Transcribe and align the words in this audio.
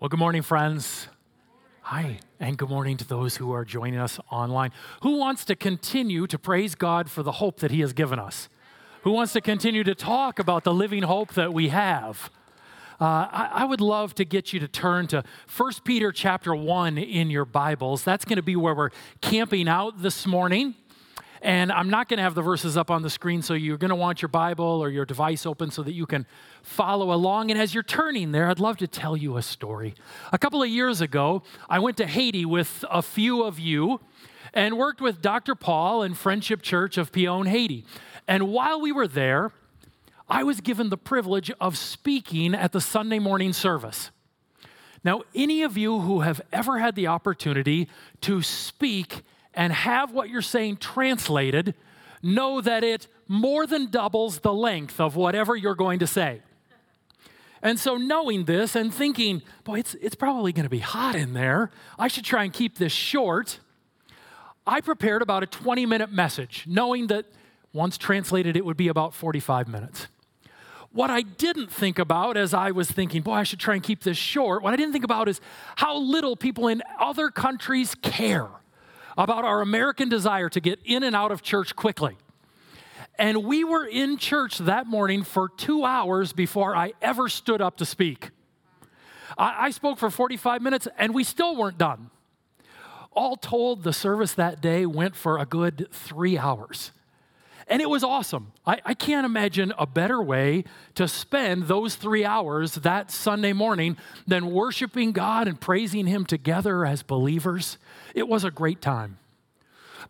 Well, 0.00 0.08
good 0.08 0.20
morning, 0.20 0.42
friends. 0.42 1.08
Hi, 1.80 2.20
and 2.38 2.56
good 2.56 2.68
morning 2.68 2.96
to 2.98 3.04
those 3.04 3.38
who 3.38 3.50
are 3.50 3.64
joining 3.64 3.98
us 3.98 4.20
online. 4.30 4.70
Who 5.02 5.16
wants 5.18 5.44
to 5.46 5.56
continue 5.56 6.28
to 6.28 6.38
praise 6.38 6.76
God 6.76 7.10
for 7.10 7.24
the 7.24 7.32
hope 7.32 7.58
that 7.58 7.72
He 7.72 7.80
has 7.80 7.92
given 7.92 8.20
us? 8.20 8.48
Who 9.02 9.10
wants 9.10 9.32
to 9.32 9.40
continue 9.40 9.82
to 9.82 9.96
talk 9.96 10.38
about 10.38 10.62
the 10.62 10.72
living 10.72 11.02
hope 11.02 11.34
that 11.34 11.52
we 11.52 11.70
have? 11.70 12.30
Uh, 13.00 13.04
I, 13.04 13.50
I, 13.54 13.64
would 13.64 13.80
love 13.80 14.14
to 14.14 14.24
get 14.24 14.52
you 14.52 14.60
to 14.60 14.68
turn 14.68 15.08
to 15.08 15.24
1 15.56 15.72
Peter 15.82 16.12
chapter 16.12 16.54
1 16.54 16.96
in 16.96 17.28
your 17.28 17.44
Bibles. 17.44 18.04
That's 18.04 18.24
going 18.24 18.36
to 18.36 18.42
be 18.42 18.54
where 18.54 18.76
we're 18.76 18.90
camping 19.20 19.66
out 19.68 20.00
this 20.00 20.28
morning. 20.28 20.76
And 21.40 21.70
I'm 21.70 21.88
not 21.88 22.08
going 22.08 22.18
to 22.18 22.22
have 22.22 22.34
the 22.34 22.42
verses 22.42 22.76
up 22.76 22.90
on 22.90 23.02
the 23.02 23.10
screen, 23.10 23.42
so 23.42 23.54
you're 23.54 23.76
going 23.78 23.90
to 23.90 23.96
want 23.96 24.22
your 24.22 24.28
Bible 24.28 24.64
or 24.64 24.90
your 24.90 25.04
device 25.04 25.46
open 25.46 25.70
so 25.70 25.82
that 25.82 25.92
you 25.92 26.06
can 26.06 26.26
follow 26.62 27.12
along. 27.12 27.50
And 27.50 27.60
as 27.60 27.74
you're 27.74 27.82
turning 27.82 28.32
there, 28.32 28.48
I'd 28.48 28.58
love 28.58 28.76
to 28.78 28.86
tell 28.86 29.16
you 29.16 29.36
a 29.36 29.42
story. 29.42 29.94
A 30.32 30.38
couple 30.38 30.62
of 30.62 30.68
years 30.68 31.00
ago, 31.00 31.42
I 31.68 31.78
went 31.78 31.96
to 31.98 32.06
Haiti 32.06 32.44
with 32.44 32.84
a 32.90 33.02
few 33.02 33.42
of 33.42 33.58
you 33.58 34.00
and 34.52 34.76
worked 34.76 35.00
with 35.00 35.22
Dr. 35.22 35.54
Paul 35.54 36.02
and 36.02 36.16
Friendship 36.16 36.62
Church 36.62 36.98
of 36.98 37.12
Pion, 37.12 37.46
Haiti. 37.46 37.84
And 38.26 38.48
while 38.48 38.80
we 38.80 38.92
were 38.92 39.08
there, 39.08 39.52
I 40.28 40.42
was 40.42 40.60
given 40.60 40.90
the 40.90 40.98
privilege 40.98 41.50
of 41.60 41.78
speaking 41.78 42.54
at 42.54 42.72
the 42.72 42.80
Sunday 42.80 43.18
morning 43.18 43.52
service. 43.52 44.10
Now, 45.04 45.22
any 45.34 45.62
of 45.62 45.78
you 45.78 46.00
who 46.00 46.20
have 46.20 46.40
ever 46.52 46.78
had 46.78 46.96
the 46.96 47.06
opportunity 47.06 47.88
to 48.22 48.42
speak 48.42 49.22
and 49.58 49.72
have 49.72 50.12
what 50.12 50.30
you're 50.30 50.40
saying 50.40 50.76
translated, 50.76 51.74
know 52.22 52.60
that 52.60 52.84
it 52.84 53.08
more 53.26 53.66
than 53.66 53.90
doubles 53.90 54.38
the 54.38 54.52
length 54.54 55.00
of 55.00 55.16
whatever 55.16 55.56
you're 55.56 55.74
going 55.74 55.98
to 55.98 56.06
say. 56.06 56.40
And 57.60 57.78
so, 57.78 57.96
knowing 57.96 58.44
this 58.44 58.76
and 58.76 58.94
thinking, 58.94 59.42
boy, 59.64 59.80
it's, 59.80 59.94
it's 59.94 60.14
probably 60.14 60.52
going 60.52 60.62
to 60.62 60.70
be 60.70 60.78
hot 60.78 61.16
in 61.16 61.32
there, 61.32 61.72
I 61.98 62.06
should 62.06 62.24
try 62.24 62.44
and 62.44 62.52
keep 62.52 62.78
this 62.78 62.92
short. 62.92 63.58
I 64.64 64.80
prepared 64.80 65.22
about 65.22 65.42
a 65.42 65.46
20 65.46 65.86
minute 65.86 66.12
message, 66.12 66.64
knowing 66.68 67.08
that 67.08 67.26
once 67.72 67.98
translated, 67.98 68.56
it 68.56 68.64
would 68.64 68.76
be 68.76 68.86
about 68.86 69.12
45 69.12 69.66
minutes. 69.66 70.06
What 70.92 71.10
I 71.10 71.22
didn't 71.22 71.72
think 71.72 71.98
about 71.98 72.36
as 72.36 72.54
I 72.54 72.70
was 72.70 72.88
thinking, 72.88 73.22
boy, 73.22 73.32
I 73.32 73.42
should 73.42 73.58
try 73.58 73.74
and 73.74 73.82
keep 73.82 74.04
this 74.04 74.16
short, 74.16 74.62
what 74.62 74.72
I 74.72 74.76
didn't 74.76 74.92
think 74.92 75.04
about 75.04 75.28
is 75.28 75.40
how 75.76 75.98
little 75.98 76.36
people 76.36 76.68
in 76.68 76.80
other 77.00 77.30
countries 77.30 77.96
care 77.96 78.48
about 79.18 79.44
our 79.44 79.60
American 79.60 80.08
desire 80.08 80.48
to 80.48 80.60
get 80.60 80.78
in 80.84 81.02
and 81.02 81.14
out 81.14 81.32
of 81.32 81.42
church 81.42 81.74
quickly. 81.74 82.16
And 83.18 83.44
we 83.44 83.64
were 83.64 83.84
in 83.84 84.16
church 84.16 84.58
that 84.58 84.86
morning 84.86 85.24
for 85.24 85.48
two 85.48 85.84
hours 85.84 86.32
before 86.32 86.76
I 86.76 86.92
ever 87.02 87.28
stood 87.28 87.60
up 87.60 87.78
to 87.78 87.84
speak. 87.84 88.30
I, 89.36 89.66
I 89.66 89.70
spoke 89.72 89.98
for 89.98 90.08
45 90.08 90.62
minutes 90.62 90.86
and 90.96 91.12
we 91.12 91.24
still 91.24 91.56
weren't 91.56 91.78
done. 91.78 92.10
All 93.10 93.34
told, 93.34 93.82
the 93.82 93.92
service 93.92 94.34
that 94.34 94.60
day 94.60 94.86
went 94.86 95.16
for 95.16 95.38
a 95.38 95.44
good 95.44 95.88
three 95.90 96.38
hours. 96.38 96.92
And 97.66 97.82
it 97.82 97.90
was 97.90 98.04
awesome. 98.04 98.52
I, 98.64 98.80
I, 98.84 98.94
can't 98.94 99.26
imagine 99.26 99.74
a 99.78 99.86
better 99.86 100.22
way 100.22 100.64
to 100.94 101.06
spend 101.06 101.64
those 101.64 101.96
three 101.96 102.24
hours 102.24 102.76
that 102.76 103.10
Sunday 103.10 103.52
morning 103.52 103.98
than 104.26 104.52
worshiping 104.52 105.12
God 105.12 105.48
and 105.48 105.60
praising 105.60 106.06
Him 106.06 106.24
together 106.24 106.86
as 106.86 107.02
believers. 107.02 107.76
It 108.14 108.28
was 108.28 108.44
a 108.44 108.50
great 108.50 108.80
time. 108.80 109.18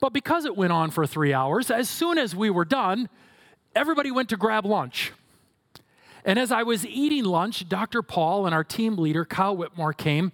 But 0.00 0.12
because 0.12 0.44
it 0.44 0.56
went 0.56 0.72
on 0.72 0.90
for 0.90 1.06
three 1.06 1.32
hours, 1.32 1.70
as 1.70 1.88
soon 1.88 2.18
as 2.18 2.34
we 2.34 2.50
were 2.50 2.64
done, 2.64 3.08
everybody 3.74 4.10
went 4.10 4.28
to 4.30 4.36
grab 4.36 4.64
lunch. 4.64 5.12
And 6.24 6.38
as 6.38 6.52
I 6.52 6.62
was 6.62 6.84
eating 6.86 7.24
lunch, 7.24 7.68
Dr. 7.68 8.02
Paul 8.02 8.46
and 8.46 8.54
our 8.54 8.64
team 8.64 8.96
leader, 8.96 9.24
Kyle 9.24 9.56
Whitmore, 9.56 9.92
came 9.92 10.32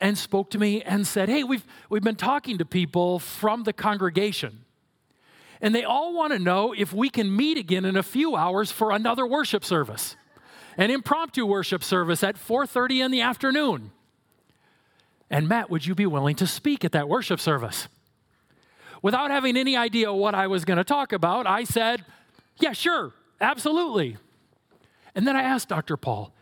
and 0.00 0.18
spoke 0.18 0.50
to 0.50 0.58
me 0.58 0.82
and 0.82 1.06
said, 1.06 1.28
Hey, 1.28 1.44
we've, 1.44 1.64
we've 1.88 2.02
been 2.02 2.16
talking 2.16 2.58
to 2.58 2.64
people 2.64 3.18
from 3.18 3.62
the 3.62 3.72
congregation. 3.72 4.64
And 5.60 5.74
they 5.74 5.84
all 5.84 6.14
want 6.14 6.32
to 6.32 6.38
know 6.38 6.74
if 6.76 6.92
we 6.92 7.08
can 7.08 7.34
meet 7.34 7.56
again 7.56 7.84
in 7.84 7.96
a 7.96 8.02
few 8.02 8.36
hours 8.36 8.70
for 8.70 8.90
another 8.90 9.26
worship 9.26 9.64
service, 9.64 10.16
an 10.76 10.90
impromptu 10.90 11.46
worship 11.46 11.82
service 11.82 12.22
at 12.22 12.36
4:30 12.36 13.00
in 13.00 13.10
the 13.10 13.22
afternoon. 13.22 13.90
And 15.30 15.48
Matt, 15.48 15.70
would 15.70 15.86
you 15.86 15.94
be 15.94 16.06
willing 16.06 16.36
to 16.36 16.46
speak 16.46 16.84
at 16.84 16.92
that 16.92 17.08
worship 17.08 17.40
service? 17.40 17.88
Without 19.02 19.30
having 19.30 19.56
any 19.56 19.76
idea 19.76 20.12
what 20.12 20.34
I 20.34 20.46
was 20.46 20.64
going 20.64 20.78
to 20.78 20.84
talk 20.84 21.12
about, 21.12 21.46
I 21.46 21.64
said, 21.64 22.04
Yeah, 22.58 22.72
sure, 22.72 23.12
absolutely. 23.40 24.16
And 25.14 25.26
then 25.26 25.36
I 25.36 25.42
asked 25.42 25.68
Dr. 25.68 25.96
Paul, 25.96 26.32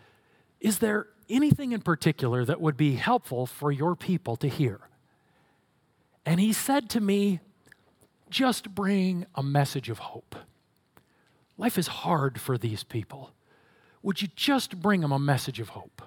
Is 0.61 0.78
there 0.78 1.09
anything 1.28 1.73
in 1.73 1.81
particular 1.81 2.44
that 2.44 2.61
would 2.61 2.77
be 2.77 2.97
helpful 2.97 3.47
for 3.47 3.73
your 3.73 3.97
people 3.97 4.37
to 4.37 4.49
hear? 4.49 4.81
And 6.27 6.41
he 6.41 6.53
said 6.53 6.89
to 6.91 7.00
me, 7.00 7.41
Just 8.31 8.75
bring 8.75 9.27
a 9.34 9.43
message 9.43 9.89
of 9.89 9.99
hope. 9.99 10.37
Life 11.56 11.78
is 11.78 11.87
hard 11.87 12.41
for 12.41 12.59
these 12.59 12.83
people. 12.83 13.31
Would 14.03 14.21
you 14.21 14.28
just 14.37 14.81
bring 14.81 15.00
them 15.00 15.12
a 15.12 15.19
message 15.19 15.61
of 15.61 15.71
hope? 15.71 16.03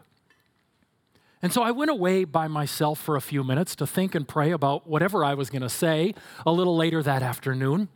And 1.41 1.53
so 1.53 1.61
I 1.61 1.71
went 1.71 1.91
away 1.91 2.23
by 2.23 2.47
myself 2.47 2.99
for 2.99 3.15
a 3.15 3.21
few 3.21 3.43
minutes 3.43 3.75
to 3.75 3.87
think 3.87 4.15
and 4.15 4.27
pray 4.27 4.51
about 4.51 4.87
whatever 4.87 5.23
I 5.23 5.35
was 5.35 5.49
going 5.49 5.61
to 5.61 5.69
say 5.69 6.15
a 6.45 6.51
little 6.51 6.75
later 6.75 7.03
that 7.03 7.21
afternoon. 7.21 7.89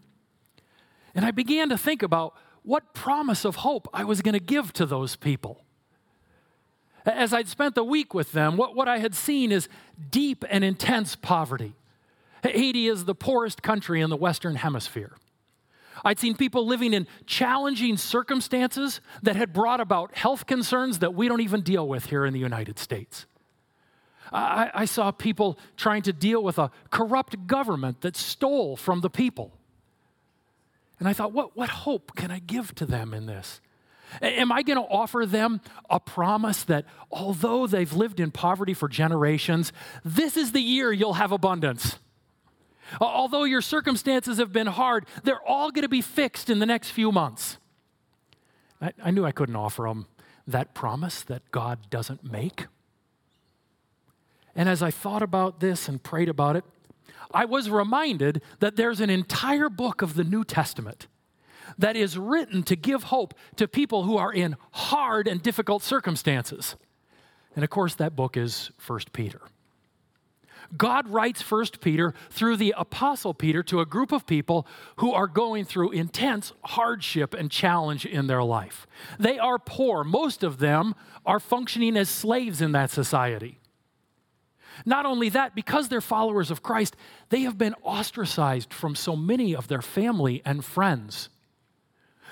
And 1.16 1.25
I 1.25 1.31
began 1.31 1.69
to 1.69 1.78
think 1.78 2.03
about 2.03 2.35
what 2.63 2.94
promise 2.94 3.44
of 3.44 3.57
hope 3.57 3.88
I 3.94 4.03
was 4.03 4.22
going 4.22 4.34
to 4.34 4.40
give 4.40 4.72
to 4.74 4.85
those 4.85 5.16
people. 5.16 5.63
As 7.03 7.34
I'd 7.34 7.47
spent 7.47 7.74
the 7.74 7.84
week 7.84 8.13
with 8.13 8.31
them, 8.31 8.57
what, 8.57 8.75
what 8.75 8.88
I 8.88 9.00
had 9.00 9.16
seen 9.16 9.52
is 9.52 9.68
deep 10.12 10.46
and 10.50 10.63
intense 10.63 11.16
poverty. 11.16 11.73
Haiti 12.44 12.88
is 12.88 13.06
the 13.06 13.16
poorest 13.16 13.63
country 13.63 14.02
in 14.02 14.12
the 14.12 14.18
Western 14.18 14.56
Hemisphere. 14.56 15.16
I'd 16.03 16.19
seen 16.19 16.35
people 16.35 16.66
living 16.66 16.94
in 16.94 17.08
challenging 17.25 17.97
circumstances 17.97 19.02
that 19.23 19.35
had 19.35 19.52
brought 19.53 19.79
about 19.79 20.16
health 20.16 20.46
concerns 20.46 21.00
that 21.00 21.13
we 21.13 21.28
don't 21.28 21.41
even 21.41 21.62
deal 21.62 21.88
with 21.88 22.06
here 22.08 22.25
in 22.25 22.34
the 22.34 22.40
United 22.40 22.79
States. 22.79 23.25
I, 24.31 24.72
I 24.74 24.86
saw 24.86 25.12
people 25.12 25.59
trying 25.75 26.03
to 26.03 26.14
deal 26.14 26.42
with 26.42 26.58
a 26.58 26.72
corrupt 26.90 27.47
government 27.47 28.02
that 28.02 28.16
stole 28.16 28.75
from 28.75 29.02
the 29.02 29.09
people. 29.09 29.52
And 31.00 31.08
I 31.08 31.14
thought, 31.14 31.34
what, 31.34 31.58
what 31.58 31.69
hope 31.69 32.16
can 32.16 32.31
I 32.31 32.40
give 32.40 32.75
to 32.75 32.86
them 32.86 33.14
in 33.14 33.25
this? 33.25 33.59
Am 34.22 34.52
I 34.52 34.62
going 34.62 34.78
to 34.78 34.84
offer 34.84 35.25
them 35.25 35.62
a 35.90 36.00
promise 36.00 36.64
that 36.66 36.86
although 37.12 37.66
they've 37.66 37.91
lived 37.94 38.20
in 38.20 38.31
poverty 38.31 38.74
for 38.74 38.90
generations, 38.90 39.72
this 40.03 40.36
is 40.36 40.52
the 40.52 40.62
year 40.62 40.91
you'll 40.91 41.14
have 41.14 41.31
abundance? 41.31 41.97
Although 43.00 43.46
your 43.46 43.62
circumstances 43.62 44.38
have 44.38 44.52
been 44.52 44.68
hard, 44.68 45.06
they're 45.24 45.41
all 45.47 45.72
going 45.72 45.84
to 45.84 45.90
be 45.90 46.02
fixed 46.02 46.50
in 46.50 46.59
the 46.59 46.66
next 46.66 46.91
few 46.91 47.12
months. 47.12 47.58
I, 48.81 48.91
I 49.02 49.12
knew 49.12 49.25
I 49.25 49.31
couldn't 49.31 49.56
offer 49.56 49.84
them 49.84 50.08
that 50.46 50.74
promise 50.74 51.22
that 51.24 51.50
God 51.52 51.90
doesn't 51.90 52.30
make. 52.30 52.68
And 54.56 54.68
as 54.68 54.84
I 54.84 54.92
thought 54.92 55.22
about 55.22 55.60
this 55.60 55.88
and 55.88 56.02
prayed 56.02 56.30
about 56.30 56.56
it, 56.56 56.64
I 57.34 57.46
was 57.46 57.70
reminded 57.70 58.42
that 58.60 58.76
there's 58.76 59.00
an 59.00 59.10
entire 59.10 59.70
book 59.70 60.02
of 60.02 60.16
the 60.16 60.24
New 60.24 60.44
Testament 60.44 61.08
that 61.78 61.96
is 61.96 62.18
written 62.18 62.64
to 62.64 62.76
give 62.76 63.04
hope 63.04 63.34
to 63.56 63.68
people 63.68 64.04
who 64.04 64.18
are 64.18 64.34
in 64.34 64.58
hard 64.72 65.28
and 65.28 65.42
difficult 65.42 65.84
circumstances. 65.84 66.76
And 67.56 67.64
of 67.64 67.70
course, 67.70 67.96
that 67.96 68.16
book 68.16 68.36
is 68.38 68.72
1 68.86 69.00
Peter. 69.14 69.42
God 70.78 71.10
writes 71.10 71.50
1 71.50 71.66
Peter 71.82 72.14
through 72.30 72.58
the 72.58 72.74
Apostle 72.78 73.34
Peter 73.34 73.62
to 73.64 73.82
a 73.82 73.86
group 73.86 74.12
of 74.12 74.26
people 74.26 74.66
who 74.98 75.12
are 75.12 75.28
going 75.28 75.66
through 75.66 75.92
intense 75.92 76.54
hardship 76.64 77.34
and 77.34 77.52
challenge 77.52 78.06
in 78.06 78.28
their 78.28 78.44
life. 78.44 78.88
They 79.20 79.38
are 79.38 79.60
poor. 79.60 80.04
Most 80.04 80.44
of 80.44 80.60
them 80.60 80.96
are 81.26 81.40
functioning 81.40 81.98
as 81.98 82.10
slaves 82.10 82.62
in 82.62 82.72
that 82.72 82.90
society. 82.90 83.60
Not 84.85 85.06
only 85.06 85.29
that, 85.29 85.56
because 85.56 85.90
they're 85.90 86.02
followers 86.02 86.52
of 86.52 86.64
Christ, 86.64 86.96
they 87.29 87.41
have 87.41 87.58
been 87.58 87.76
ostracized 87.84 88.73
from 88.73 88.96
so 88.96 89.16
many 89.16 89.56
of 89.56 89.68
their 89.68 89.82
family 89.82 90.41
and 90.46 90.64
friends. 90.64 91.29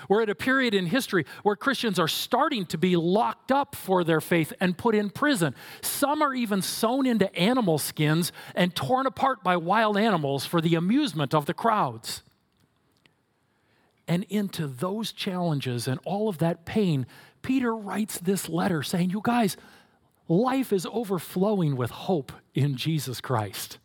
We're 0.08 0.22
at 0.22 0.30
a 0.30 0.34
period 0.34 0.74
in 0.74 0.86
history 0.86 1.26
where 1.42 1.56
Christians 1.56 1.98
are 1.98 2.08
starting 2.08 2.66
to 2.66 2.78
be 2.78 2.96
locked 2.96 3.52
up 3.52 3.74
for 3.74 4.02
their 4.04 4.20
faith 4.20 4.52
and 4.60 4.76
put 4.76 4.94
in 4.94 5.10
prison. 5.10 5.54
Some 5.82 6.22
are 6.22 6.34
even 6.34 6.62
sewn 6.62 7.06
into 7.06 7.34
animal 7.36 7.78
skins 7.78 8.32
and 8.54 8.74
torn 8.74 9.06
apart 9.06 9.42
by 9.42 9.56
wild 9.56 9.96
animals 9.96 10.46
for 10.46 10.60
the 10.60 10.74
amusement 10.74 11.34
of 11.34 11.46
the 11.46 11.54
crowds. 11.54 12.22
And 14.08 14.24
into 14.28 14.66
those 14.66 15.12
challenges 15.12 15.86
and 15.86 16.00
all 16.04 16.28
of 16.28 16.38
that 16.38 16.64
pain, 16.64 17.06
Peter 17.42 17.74
writes 17.74 18.18
this 18.18 18.48
letter 18.48 18.82
saying, 18.82 19.10
You 19.10 19.20
guys, 19.22 19.56
life 20.30 20.72
is 20.72 20.86
overflowing 20.90 21.76
with 21.76 21.90
hope 21.90 22.32
in 22.54 22.76
Jesus 22.76 23.20
Christ. 23.20 23.78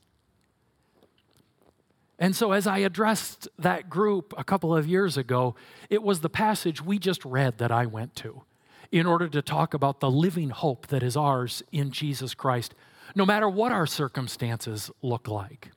And 2.18 2.36
so, 2.36 2.53
as 2.53 2.65
I 2.65 2.77
addressed 2.77 3.50
that 3.59 3.89
group 3.89 4.33
a 4.38 4.44
couple 4.44 4.74
of 4.74 4.88
years 4.88 5.18
ago, 5.18 5.56
it 5.89 6.01
was 6.01 6.21
the 6.21 6.30
passage 6.30 6.81
we 6.81 6.97
just 7.00 7.25
read 7.25 7.57
that 7.57 7.71
I 7.71 7.88
went 7.88 8.15
to. 8.18 8.44
in 8.92 9.07
order 9.07 9.27
to 9.27 9.42
talk 9.42 9.74
about 9.74 10.00
the 10.00 10.09
living 10.12 10.51
hope 10.51 10.88
that 10.88 11.01
is 11.01 11.18
ours 11.18 11.63
in 11.71 11.89
Jesus 11.92 12.36
Christ, 12.36 12.75
no 13.15 13.25
matter 13.25 13.50
what 13.50 13.71
our 13.71 13.88
circumstances 13.88 14.92
look 15.01 15.27
like. 15.27 15.71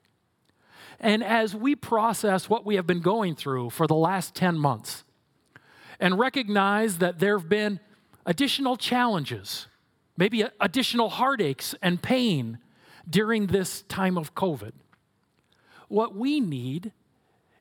And 1.01 1.25
as 1.25 1.55
we 1.55 1.75
process 1.75 2.51
what 2.51 2.67
we 2.67 2.77
have 2.77 2.87
been 2.87 3.01
going 3.01 3.35
through 3.35 3.71
for 3.71 3.87
the 3.87 3.95
last 3.95 4.35
10 4.35 4.59
months 4.59 5.05
and 5.99 6.19
recognize 6.19 6.99
that 6.99 7.19
there 7.19 7.39
have 7.39 7.49
been 7.49 7.81
additional 8.27 8.77
challenges, 8.77 9.69
maybe 10.19 10.45
additional 10.61 11.09
heartaches 11.09 11.75
and 11.81 12.03
pain 12.03 12.59
during 13.09 13.47
this 13.47 13.83
time 13.83 14.19
of 14.19 14.35
COVID, 14.35 14.73
what 15.89 16.15
we 16.15 16.41
need 16.41 16.93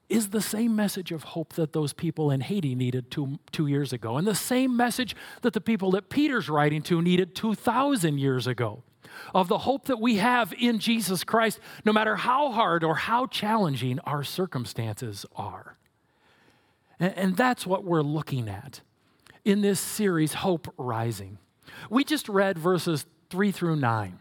is 0.09 0.29
the 0.29 0.41
same 0.41 0.75
message 0.75 1.11
of 1.11 1.23
hope 1.23 1.53
that 1.53 1.73
those 1.73 1.93
people 1.93 2.31
in 2.31 2.41
Haiti 2.41 2.75
needed 2.75 3.11
two, 3.11 3.39
two 3.51 3.67
years 3.67 3.93
ago, 3.93 4.17
and 4.17 4.27
the 4.27 4.35
same 4.35 4.75
message 4.75 5.15
that 5.41 5.53
the 5.53 5.61
people 5.61 5.91
that 5.91 6.09
Peter's 6.09 6.49
writing 6.49 6.81
to 6.83 7.01
needed 7.01 7.35
2,000 7.35 8.17
years 8.17 8.47
ago 8.47 8.83
of 9.33 9.47
the 9.47 9.59
hope 9.59 9.85
that 9.85 9.99
we 9.99 10.17
have 10.17 10.53
in 10.57 10.79
Jesus 10.79 11.23
Christ, 11.23 11.59
no 11.85 11.93
matter 11.93 12.15
how 12.15 12.51
hard 12.51 12.83
or 12.83 12.95
how 12.95 13.25
challenging 13.27 13.99
our 13.99 14.23
circumstances 14.23 15.25
are. 15.35 15.77
And, 16.99 17.13
and 17.17 17.37
that's 17.37 17.67
what 17.67 17.83
we're 17.83 18.01
looking 18.01 18.49
at 18.49 18.81
in 19.43 19.61
this 19.61 19.79
series, 19.79 20.35
Hope 20.35 20.73
Rising. 20.77 21.37
We 21.89 22.03
just 22.03 22.29
read 22.29 22.57
verses 22.57 23.05
three 23.29 23.51
through 23.51 23.77
nine, 23.77 24.19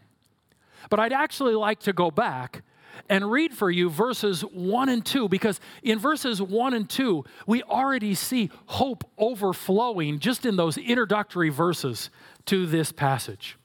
but 0.89 0.99
I'd 0.99 1.13
actually 1.13 1.55
like 1.55 1.79
to 1.81 1.93
go 1.93 2.11
back 2.11 2.63
and 3.09 3.31
read 3.31 3.53
for 3.53 3.69
you 3.69 3.89
verses 3.89 4.41
1 4.41 4.89
and 4.89 5.05
2 5.05 5.29
because 5.29 5.59
in 5.83 5.99
verses 5.99 6.41
1 6.41 6.73
and 6.73 6.89
2, 6.89 7.23
we 7.45 7.63
already 7.63 8.15
see 8.15 8.49
hope 8.65 9.03
overflowing 9.17 10.19
just 10.19 10.45
in 10.45 10.55
those 10.55 10.77
introductory 10.77 11.49
verses 11.49 12.09
to 12.45 12.65
this 12.65 12.91
passage. 12.91 13.57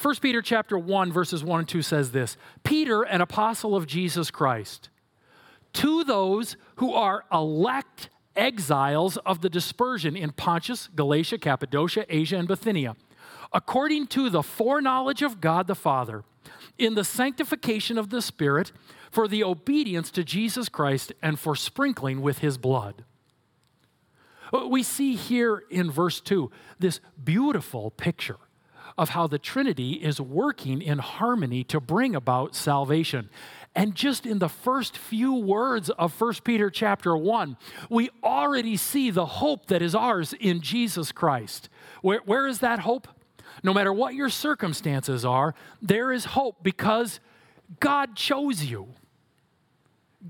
1 0.00 0.16
Peter 0.16 0.42
chapter 0.42 0.78
1 0.78 1.12
verses 1.12 1.44
1 1.44 1.60
and 1.60 1.68
2 1.68 1.82
says 1.82 2.12
this, 2.12 2.36
Peter, 2.64 3.02
an 3.02 3.20
apostle 3.20 3.76
of 3.76 3.86
Jesus 3.86 4.30
Christ, 4.30 4.88
to 5.74 6.04
those 6.04 6.56
who 6.76 6.92
are 6.92 7.24
elect 7.32 8.10
exiles 8.36 9.16
of 9.18 9.40
the 9.40 9.50
dispersion 9.50 10.16
in 10.16 10.32
Pontus, 10.32 10.88
Galatia, 10.94 11.38
Cappadocia, 11.38 12.06
Asia, 12.08 12.36
and 12.36 12.48
Bithynia, 12.48 12.96
according 13.52 14.06
to 14.08 14.30
the 14.30 14.42
foreknowledge 14.42 15.22
of 15.22 15.40
God 15.40 15.66
the 15.66 15.74
Father, 15.74 16.24
in 16.78 16.94
the 16.94 17.04
sanctification 17.04 17.98
of 17.98 18.10
the 18.10 18.22
Spirit, 18.22 18.72
for 19.10 19.28
the 19.28 19.44
obedience 19.44 20.10
to 20.10 20.24
Jesus 20.24 20.68
Christ, 20.68 21.12
and 21.22 21.38
for 21.38 21.54
sprinkling 21.54 22.22
with 22.22 22.38
his 22.38 22.56
blood. 22.56 23.04
We 24.68 24.82
see 24.82 25.14
here 25.16 25.64
in 25.70 25.90
verse 25.90 26.20
2 26.20 26.50
this 26.78 27.00
beautiful 27.22 27.90
picture 27.90 28.38
of 28.98 29.10
how 29.10 29.26
the 29.26 29.38
Trinity 29.38 29.92
is 29.92 30.20
working 30.20 30.82
in 30.82 30.98
harmony 30.98 31.64
to 31.64 31.80
bring 31.80 32.14
about 32.14 32.54
salvation. 32.54 33.30
And 33.74 33.94
just 33.94 34.26
in 34.26 34.38
the 34.38 34.48
first 34.48 34.98
few 34.98 35.34
words 35.34 35.88
of 35.90 36.18
1 36.20 36.34
Peter 36.44 36.68
chapter 36.68 37.16
1, 37.16 37.56
we 37.88 38.10
already 38.22 38.76
see 38.76 39.10
the 39.10 39.24
hope 39.24 39.66
that 39.66 39.80
is 39.80 39.94
ours 39.94 40.34
in 40.34 40.60
Jesus 40.60 41.10
Christ. 41.10 41.70
Where, 42.02 42.20
where 42.26 42.46
is 42.46 42.58
that 42.58 42.80
hope? 42.80 43.08
No 43.62 43.72
matter 43.72 43.92
what 43.92 44.14
your 44.14 44.28
circumstances 44.28 45.24
are, 45.24 45.54
there 45.80 46.12
is 46.12 46.26
hope 46.26 46.62
because 46.62 47.20
God 47.80 48.14
chose 48.14 48.64
you. 48.64 48.88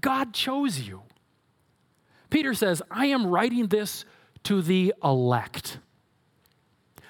God 0.00 0.33
chose 0.33 0.81
you. 0.81 1.03
Peter 2.31 2.55
says, 2.55 2.81
I 2.91 3.06
am 3.06 3.27
writing 3.27 3.67
this 3.67 4.05
to 4.44 4.62
the 4.62 4.94
elect. 5.03 5.79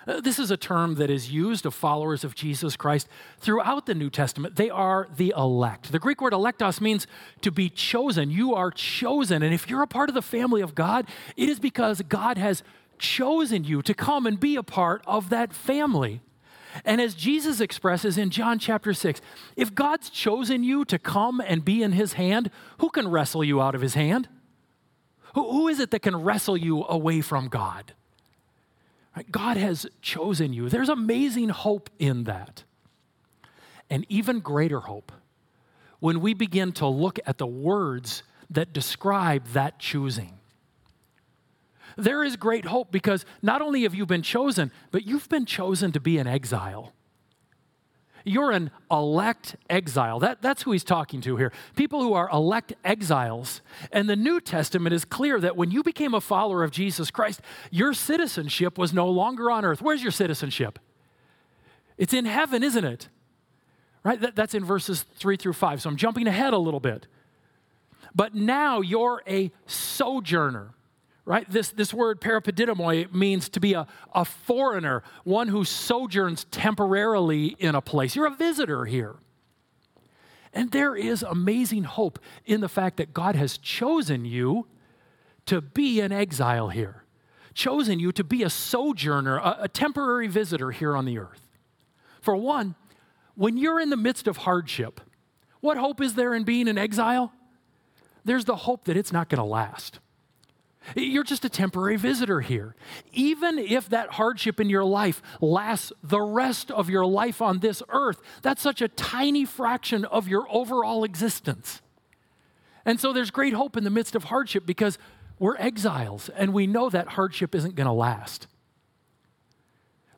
Uh, 0.06 0.20
this 0.20 0.38
is 0.38 0.50
a 0.50 0.56
term 0.56 0.96
that 0.96 1.10
is 1.10 1.31
used 1.31 1.64
of 1.64 1.75
followers 1.75 2.25
of 2.25 2.34
Jesus 2.34 2.76
Christ 2.76 3.08
throughout 3.38 3.87
the 3.87 3.94
New 3.94 4.10
Testament. 4.10 4.56
They 4.56 4.70
are 4.70 5.08
the 5.16 5.32
elect. 5.37 5.93
The 5.93 5.99
Greek 5.99 6.20
word 6.20 6.32
eklektos 6.32 6.81
means 6.81 7.06
to 7.43 7.50
be 7.50 7.69
chosen. 7.69 8.31
You 8.31 8.54
are 8.54 8.70
chosen. 8.70 9.43
And 9.43 9.54
if 9.54 9.69
you're 9.70 9.82
a 9.82 9.87
part 9.87 10.08
of 10.08 10.14
the 10.14 10.22
family 10.22 10.60
of 10.60 10.75
God, 10.75 11.06
it 11.37 11.49
is 11.49 11.60
because 11.60 12.02
God 12.02 12.37
has 12.37 12.62
chosen 12.99 13.64
you 13.64 13.82
to 13.82 13.94
come 13.94 14.26
and 14.26 14.38
be 14.38 14.56
a 14.56 14.62
part 14.62 15.02
of 15.06 15.28
that 15.31 15.52
family. 15.52 16.20
And 16.84 17.00
as 17.00 17.14
Jesus 17.14 17.60
expresses 17.60 18.16
in 18.16 18.31
John 18.31 18.58
chapter 18.58 18.94
6, 18.94 19.20
if 19.56 19.75
God's 19.75 20.08
chosen 20.08 20.64
you 20.64 20.84
to 20.87 20.98
come 20.98 21.40
and 21.40 21.64
be 21.64 21.82
in 21.82 21.93
his 21.93 22.14
hand, 22.14 22.50
who 22.78 22.88
can 22.90 23.08
wrestle 23.08 23.44
you 23.44 23.60
out 23.60 23.75
of 23.75 23.82
his 23.82 23.94
hand? 23.94 24.28
Who, 25.34 25.50
who 25.50 25.69
is 25.69 25.81
it 25.81 25.90
that 25.90 26.00
can 26.00 26.16
wrestle 26.16 26.56
you 26.56 26.84
away 26.84 27.20
from 27.20 27.48
God? 27.48 27.94
God 29.30 29.56
has 29.56 29.86
chosen 30.00 30.52
you. 30.52 30.68
There's 30.68 30.88
amazing 30.88 31.50
hope 31.50 31.90
in 31.98 32.24
that. 32.24 32.64
And 33.90 34.06
even 34.08 34.40
greater 34.40 34.80
hope 34.80 35.12
when 36.00 36.20
we 36.20 36.34
begin 36.34 36.72
to 36.72 36.86
look 36.86 37.18
at 37.26 37.38
the 37.38 37.46
words 37.46 38.22
that 38.50 38.72
describe 38.72 39.46
that 39.48 39.78
choosing. 39.78 40.38
There 41.96 42.24
is 42.24 42.36
great 42.36 42.64
hope 42.64 42.90
because 42.90 43.26
not 43.42 43.60
only 43.60 43.82
have 43.82 43.94
you 43.94 44.06
been 44.06 44.22
chosen, 44.22 44.72
but 44.90 45.06
you've 45.06 45.28
been 45.28 45.44
chosen 45.44 45.92
to 45.92 46.00
be 46.00 46.18
an 46.18 46.26
exile. 46.26 46.92
You're 48.24 48.50
an 48.50 48.70
elect 48.90 49.56
exile. 49.69 50.19
That, 50.20 50.42
that's 50.42 50.62
who 50.62 50.72
he's 50.72 50.84
talking 50.84 51.20
to 51.22 51.36
here. 51.36 51.52
People 51.76 52.02
who 52.02 52.14
are 52.14 52.28
elect 52.30 52.72
exiles. 52.84 53.60
And 53.90 54.08
the 54.08 54.16
New 54.16 54.40
Testament 54.40 54.94
is 54.94 55.04
clear 55.04 55.40
that 55.40 55.56
when 55.56 55.70
you 55.70 55.82
became 55.82 56.14
a 56.14 56.20
follower 56.20 56.62
of 56.62 56.70
Jesus 56.70 57.10
Christ, 57.10 57.40
your 57.70 57.94
citizenship 57.94 58.78
was 58.78 58.92
no 58.92 59.08
longer 59.08 59.50
on 59.50 59.64
earth. 59.64 59.82
Where's 59.82 60.02
your 60.02 60.12
citizenship? 60.12 60.78
It's 61.98 62.12
in 62.12 62.24
heaven, 62.24 62.62
isn't 62.62 62.84
it? 62.84 63.08
Right? 64.04 64.20
That, 64.20 64.34
that's 64.34 64.54
in 64.54 64.64
verses 64.64 65.04
three 65.16 65.36
through 65.36 65.52
five. 65.52 65.80
So 65.82 65.90
I'm 65.90 65.96
jumping 65.96 66.26
ahead 66.26 66.52
a 66.52 66.58
little 66.58 66.80
bit. 66.80 67.06
But 68.14 68.34
now 68.34 68.80
you're 68.80 69.22
a 69.26 69.52
sojourner 69.66 70.74
right? 71.24 71.48
This, 71.50 71.70
this 71.70 71.94
word 71.94 72.20
parepidemoi 72.20 73.12
means 73.12 73.48
to 73.50 73.60
be 73.60 73.74
a, 73.74 73.86
a 74.14 74.24
foreigner, 74.24 75.02
one 75.24 75.48
who 75.48 75.64
sojourns 75.64 76.44
temporarily 76.44 77.56
in 77.58 77.74
a 77.74 77.80
place. 77.80 78.16
You're 78.16 78.26
a 78.26 78.34
visitor 78.34 78.84
here. 78.84 79.16
And 80.52 80.70
there 80.70 80.94
is 80.94 81.22
amazing 81.22 81.84
hope 81.84 82.19
in 82.44 82.60
the 82.60 82.69
fact 82.69 82.98
that 82.98 83.14
God 83.14 83.36
has 83.36 83.56
chosen 83.56 84.24
you 84.24 84.66
to 85.46 85.60
be 85.60 86.00
an 86.00 86.12
exile 86.12 86.69
here, 86.69 87.04
chosen 87.54 87.98
you 87.98 88.12
to 88.12 88.24
be 88.24 88.42
a 88.42 88.50
sojourner, 88.50 89.38
a, 89.38 89.58
a 89.62 89.69
temporary 89.69 90.26
visitor 90.26 90.70
here 90.70 90.96
on 90.96 91.04
the 91.04 91.19
earth. 91.19 91.48
For 92.20 92.36
one, 92.36 92.74
when 93.34 93.56
you're 93.56 93.80
in 93.80 93.90
the 93.90 93.96
midst 93.96 94.29
of 94.29 94.38
hardship, 94.38 95.00
what 95.60 95.79
hope 95.79 96.00
is 96.00 96.14
there 96.14 96.34
in 96.34 96.44
being 96.44 96.69
an 96.69 96.76
exile? 96.76 97.32
There's 98.24 98.44
the 98.44 98.56
hope 98.56 98.84
that 98.84 98.96
it's 98.96 99.12
not 99.12 99.29
going 99.29 99.38
to 99.38 99.44
last. 99.44 100.00
You're 100.96 101.24
just 101.24 101.44
a 101.44 101.48
temporary 101.48 101.96
visitor 101.96 102.41
here. 102.41 102.74
Even 103.12 103.58
if 103.58 103.89
that 103.91 104.12
hardship 104.12 104.60
in 104.60 104.69
your 104.69 104.84
life 104.84 105.22
lasts 105.41 105.93
the 106.03 106.20
rest 106.20 106.70
of 106.70 106.91
your 106.91 107.06
life 107.06 107.41
on 107.41 107.60
this 107.60 107.82
earth, 107.89 108.20
that's 108.43 108.62
such 108.62 108.82
a 108.82 108.89
tiny 108.89 109.44
fraction 109.44 110.05
of 110.05 110.29
your 110.29 110.46
overall 110.51 111.05
existence. 111.05 111.81
And 112.84 112.98
so 112.98 113.12
there's 113.12 113.31
great 113.31 113.55
hope 113.55 113.77
in 113.77 113.84
the 113.84 113.91
midst 113.91 114.15
of 114.15 114.24
hardship 114.24 114.67
because 114.67 114.98
we're 115.39 115.56
exiles 115.56 116.29
and 116.31 116.53
we 116.53 116.67
know 116.67 116.91
that 116.91 117.08
hardship 117.08 117.55
isn't 117.55 117.74
going 117.74 117.86
to 117.86 117.93
last. 117.93 118.46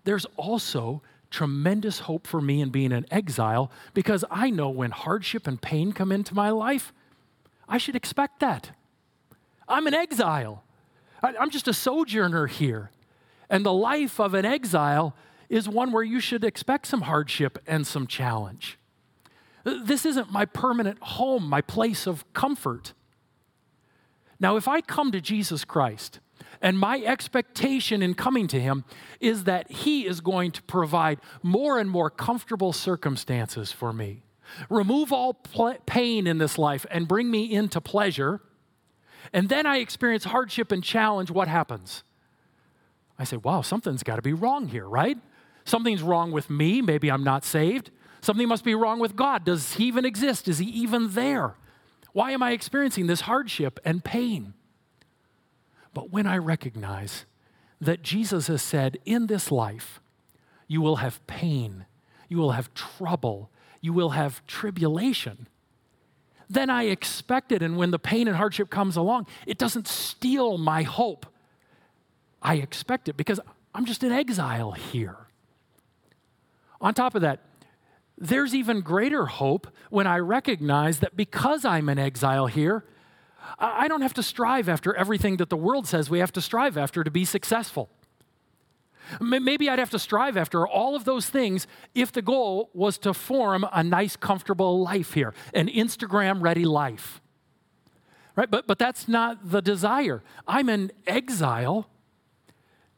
There's 0.05 0.27
also 0.37 1.03
tremendous 1.31 2.01
hope 2.01 2.27
for 2.27 2.41
me 2.41 2.61
in 2.61 2.71
being 2.71 2.93
an 2.93 3.07
exile 3.11 3.71
because 3.93 4.25
I 4.31 4.51
know 4.51 4.71
when 4.71 4.93
hardship 4.93 5.47
and 5.47 5.61
pain 5.61 5.93
come 5.93 6.13
into 6.13 6.35
my 6.35 6.51
life, 6.51 6.93
I 7.69 7.79
should 7.79 7.97
expect 7.97 8.41
that. 8.41 8.71
I'm 9.69 9.87
an 9.87 9.95
exile. 9.95 10.65
I'm 11.23 11.51
just 11.51 11.69
a 11.69 11.73
sojourner 11.73 12.47
here. 12.47 12.91
And 13.49 13.65
the 13.65 13.73
life 13.73 14.21
of 14.21 14.35
an 14.35 14.45
exile 14.45 15.15
is 15.49 15.69
one 15.69 15.93
where 15.93 16.03
you 16.03 16.21
should 16.21 16.45
expect 16.45 16.87
some 16.87 17.03
hardship 17.03 17.59
and 17.67 17.87
some 17.87 18.07
challenge. 18.07 18.79
This 19.65 20.05
isn't 20.05 20.31
my 20.31 20.45
permanent 20.45 20.99
home, 21.01 21.49
my 21.49 21.61
place 21.61 22.07
of 22.07 22.31
comfort. 22.35 22.93
Now, 24.39 24.57
if 24.57 24.69
I 24.69 24.81
come 24.81 25.13
to 25.13 25.21
Jesus 25.21 25.65
Christ, 25.65 26.21
and 26.61 26.79
my 26.79 26.99
expectation 26.99 28.03
in 28.03 28.15
coming 28.15 28.47
to 28.49 28.61
Him 28.61 28.85
is 29.21 29.45
that 29.45 29.71
He 29.71 30.07
is 30.07 30.21
going 30.21 30.51
to 30.53 30.63
provide 30.63 31.21
more 31.43 31.79
and 31.79 31.91
more 31.91 32.11
comfortable 32.11 32.73
circumstances 32.73 33.73
for 33.73 33.93
me, 33.93 34.23
remove 34.69 35.13
all 35.13 35.35
pain 35.87 36.27
in 36.27 36.39
this 36.39 36.59
life, 36.59 36.85
and 36.91 37.09
bring 37.09 37.31
me 37.31 37.53
into 37.53 37.81
pleasure 37.81 38.41
and 39.33 39.49
then 39.49 39.67
I 39.67 39.79
experience 39.79 40.25
hardship 40.25 40.73
and 40.73 40.83
challenge, 40.83 41.31
what 41.31 41.49
happens? 41.49 42.05
I 43.19 43.25
say, 43.25 43.37
wow, 43.37 43.63
something's 43.63 44.03
got 44.03 44.17
to 44.17 44.23
be 44.23 44.33
wrong 44.33 44.69
here, 44.69 44.89
right? 44.89 45.19
Something's 45.65 46.03
wrong 46.03 46.33
with 46.33 46.51
me. 46.51 46.83
Maybe 46.83 47.11
I'm 47.11 47.25
not 47.25 47.45
saved. 47.45 47.91
Something 48.21 48.49
must 48.49 48.65
be 48.65 48.75
wrong 48.75 48.99
with 48.99 49.17
God. 49.17 49.45
Does 49.45 49.75
He 49.75 49.85
even 49.87 50.05
exist? 50.05 50.49
Is 50.49 50.59
He 50.59 50.67
even 50.67 51.13
there? 51.13 51.55
Why 52.13 52.31
am 52.31 52.43
I 52.43 52.53
experiencing 52.53 53.07
this 53.07 53.23
hardship 53.23 53.81
and 53.85 54.05
pain? 54.05 54.55
But 55.93 56.11
when 56.11 56.27
I 56.27 56.39
recognize 56.39 57.25
that 57.81 58.03
Jesus 58.03 58.47
has 58.49 58.63
said, 58.63 58.99
in 59.05 59.27
this 59.27 59.53
life, 59.53 60.01
you 60.67 60.81
will 60.81 60.97
have 60.97 61.25
pain, 61.27 61.87
you 62.29 62.39
will 62.39 62.53
have 62.53 62.73
trouble, 62.75 63.51
you 63.81 63.93
will 63.93 64.11
have 64.11 64.45
tribulation. 64.47 65.49
Then 66.55 66.71
I 66.71 66.85
expect 66.85 67.51
it, 67.51 67.63
and 67.63 67.77
when 67.77 67.91
the 67.91 67.99
pain 67.99 68.29
and 68.29 68.37
hardship 68.37 68.71
comes 68.71 68.97
along, 68.97 69.27
it 69.45 69.59
doesn't 69.59 69.89
steal 69.89 70.57
my 70.57 70.85
hope. 70.85 71.27
I 72.41 72.55
expect 72.57 73.09
it 73.09 73.17
because 73.17 73.41
I'm 73.75 73.85
just 73.85 74.05
in 74.05 74.13
exile 74.13 74.71
here. 74.71 75.17
On 76.81 76.95
top 76.95 77.17
of 77.17 77.23
that, 77.23 77.41
there's 78.17 78.55
even 78.55 78.83
greater 78.83 79.27
hope 79.27 79.67
when 79.91 80.07
I 80.07 80.21
recognize 80.21 81.01
that 81.01 81.17
because 81.17 81.65
I'm 81.65 81.89
in 81.89 81.99
exile 81.99 82.47
here, 82.47 82.85
I 83.59 83.89
don't 83.89 84.03
have 84.03 84.15
to 84.15 84.23
strive 84.23 84.69
after 84.69 84.95
everything 84.95 85.39
that 85.39 85.51
the 85.51 85.57
world 85.57 85.89
says 85.89 86.09
we 86.09 86.21
have 86.21 86.33
to 86.33 86.41
strive 86.41 86.79
after 86.79 87.03
to 87.03 87.11
be 87.11 87.25
successful. 87.25 87.91
Maybe 89.21 89.69
I'd 89.69 89.79
have 89.79 89.91
to 89.91 89.99
strive 89.99 90.37
after 90.37 90.67
all 90.67 90.97
of 90.97 91.05
those 91.05 91.29
things 91.29 91.67
if 91.95 92.13
the 92.13 92.23
goal 92.23 92.71
was 92.75 92.99
to 92.99 93.15
form 93.15 93.67
a 93.73 93.83
nice, 93.83 94.17
comfortable 94.17 94.83
life 94.83 95.13
here, 95.15 95.35
an 95.53 95.69
Instagram 95.69 96.43
ready 96.43 96.65
life. 96.65 97.21
Right? 98.37 98.51
But, 98.51 98.67
but 98.67 98.79
that's 98.79 99.07
not 99.07 99.51
the 99.51 99.63
desire. 99.63 100.23
I'm 100.47 100.69
in 100.69 100.91
exile, 101.07 101.89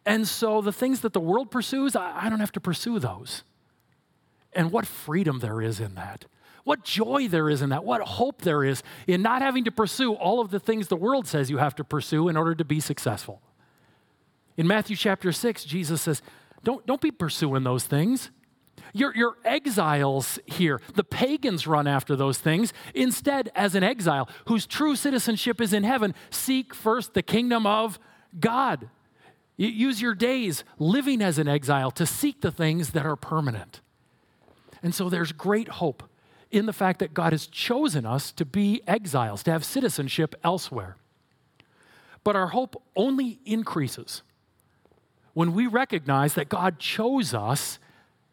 and 0.06 0.26
so 0.26 0.60
the 0.60 0.72
things 0.72 1.00
that 1.00 1.12
the 1.12 1.20
world 1.20 1.50
pursues, 1.50 1.96
I, 1.96 2.26
I 2.26 2.30
don't 2.30 2.40
have 2.40 2.52
to 2.52 2.60
pursue 2.60 2.98
those. 2.98 3.42
And 4.52 4.72
what 4.72 4.86
freedom 4.86 5.40
there 5.40 5.60
is 5.60 5.80
in 5.80 5.96
that. 5.96 6.24
What 6.64 6.82
joy 6.82 7.28
there 7.28 7.50
is 7.50 7.62
in 7.62 7.68
that. 7.70 7.84
What 7.84 8.00
hope 8.02 8.42
there 8.42 8.64
is 8.64 8.82
in 9.06 9.22
not 9.22 9.42
having 9.42 9.64
to 9.64 9.70
pursue 9.70 10.14
all 10.14 10.40
of 10.40 10.50
the 10.50 10.58
things 10.58 10.88
the 10.88 10.96
world 10.96 11.26
says 11.26 11.50
you 11.50 11.58
have 11.58 11.74
to 11.76 11.84
pursue 11.84 12.28
in 12.28 12.36
order 12.36 12.54
to 12.54 12.64
be 12.64 12.80
successful. 12.80 13.42
In 14.56 14.66
Matthew 14.66 14.96
chapter 14.96 15.32
6, 15.32 15.64
Jesus 15.64 16.02
says, 16.02 16.22
Don't, 16.64 16.86
don't 16.86 17.00
be 17.00 17.10
pursuing 17.10 17.64
those 17.64 17.84
things. 17.84 18.30
You're, 18.92 19.14
you're 19.14 19.36
exiles 19.44 20.38
here. 20.46 20.80
The 20.94 21.04
pagans 21.04 21.66
run 21.66 21.86
after 21.86 22.16
those 22.16 22.38
things. 22.38 22.72
Instead, 22.94 23.50
as 23.54 23.74
an 23.74 23.82
exile 23.82 24.28
whose 24.46 24.66
true 24.66 24.96
citizenship 24.96 25.60
is 25.60 25.72
in 25.72 25.84
heaven, 25.84 26.14
seek 26.30 26.74
first 26.74 27.14
the 27.14 27.22
kingdom 27.22 27.66
of 27.66 27.98
God. 28.38 28.88
use 29.58 30.00
your 30.00 30.14
days 30.14 30.64
living 30.78 31.20
as 31.22 31.38
an 31.38 31.48
exile 31.48 31.90
to 31.92 32.06
seek 32.06 32.40
the 32.40 32.50
things 32.50 32.90
that 32.90 33.06
are 33.06 33.16
permanent. 33.16 33.80
And 34.82 34.94
so 34.94 35.08
there's 35.08 35.32
great 35.32 35.68
hope 35.68 36.02
in 36.50 36.66
the 36.66 36.72
fact 36.72 37.00
that 37.00 37.12
God 37.12 37.32
has 37.32 37.46
chosen 37.46 38.06
us 38.06 38.32
to 38.32 38.44
be 38.44 38.80
exiles, 38.86 39.42
to 39.44 39.50
have 39.50 39.64
citizenship 39.64 40.34
elsewhere. 40.44 40.96
But 42.24 42.36
our 42.36 42.48
hope 42.48 42.82
only 42.94 43.40
increases 43.44 44.22
when 45.36 45.52
we 45.52 45.66
recognize 45.66 46.32
that 46.32 46.48
God 46.48 46.78
chose 46.78 47.34
us 47.34 47.78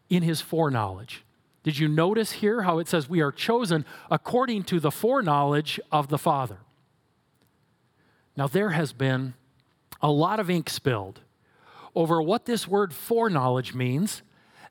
in 0.09 0.23
his 0.23 0.39
foreknowledge. 0.39 1.25
Did 1.61 1.77
you 1.77 1.89
notice 1.89 2.31
here 2.31 2.61
how 2.61 2.79
it 2.79 2.87
says 2.87 3.09
we 3.09 3.19
are 3.19 3.29
chosen 3.29 3.83
according 4.09 4.63
to 4.63 4.79
the 4.79 4.89
foreknowledge 4.89 5.81
of 5.91 6.07
the 6.07 6.17
Father? 6.17 6.59
Now, 8.37 8.47
there 8.47 8.69
has 8.69 8.93
been 8.93 9.33
a 10.01 10.09
lot 10.09 10.39
of 10.39 10.49
ink 10.49 10.69
spilled 10.69 11.19
over 11.93 12.21
what 12.21 12.45
this 12.45 12.69
word 12.69 12.93
foreknowledge 12.93 13.73
means 13.73 14.21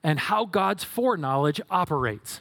and 0.02 0.18
how 0.18 0.46
God's 0.46 0.84
foreknowledge 0.84 1.60
operates. 1.68 2.40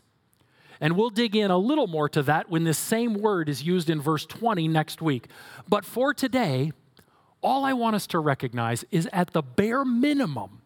And 0.80 0.96
we'll 0.96 1.10
dig 1.10 1.36
in 1.36 1.52
a 1.52 1.58
little 1.58 1.88
more 1.88 2.08
to 2.08 2.24
that 2.24 2.50
when 2.50 2.64
this 2.64 2.78
same 2.78 3.16
word 3.16 3.50
is 3.50 3.64
used 3.64 3.90
in 3.90 4.00
verse 4.00 4.26
20 4.26 4.70
next 4.70 5.02
week. 5.02 5.28
But 5.68 5.84
for 5.84 6.14
today, 6.14 6.72
all 7.42 7.66
I 7.66 7.74
want 7.74 7.96
us 7.96 8.08
to 8.08 8.20
recognize 8.20 8.86
is 8.92 9.08
at 9.12 9.32
the 9.32 9.42
bare 9.42 9.84
minimum, 9.84 10.62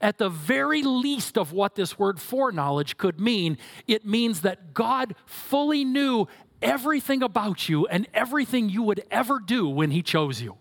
at 0.00 0.18
the 0.18 0.28
very 0.28 0.82
least 0.82 1.38
of 1.38 1.52
what 1.52 1.74
this 1.74 1.98
word 1.98 2.20
foreknowledge 2.20 2.96
could 2.96 3.20
mean, 3.20 3.58
it 3.86 4.04
means 4.04 4.42
that 4.42 4.74
God 4.74 5.14
fully 5.26 5.84
knew 5.84 6.26
everything 6.60 7.22
about 7.22 7.68
you 7.68 7.86
and 7.86 8.06
everything 8.12 8.68
you 8.68 8.82
would 8.82 9.02
ever 9.10 9.38
do 9.38 9.68
when 9.68 9.90
He 9.90 10.02
chose 10.02 10.40
you. 10.40 10.56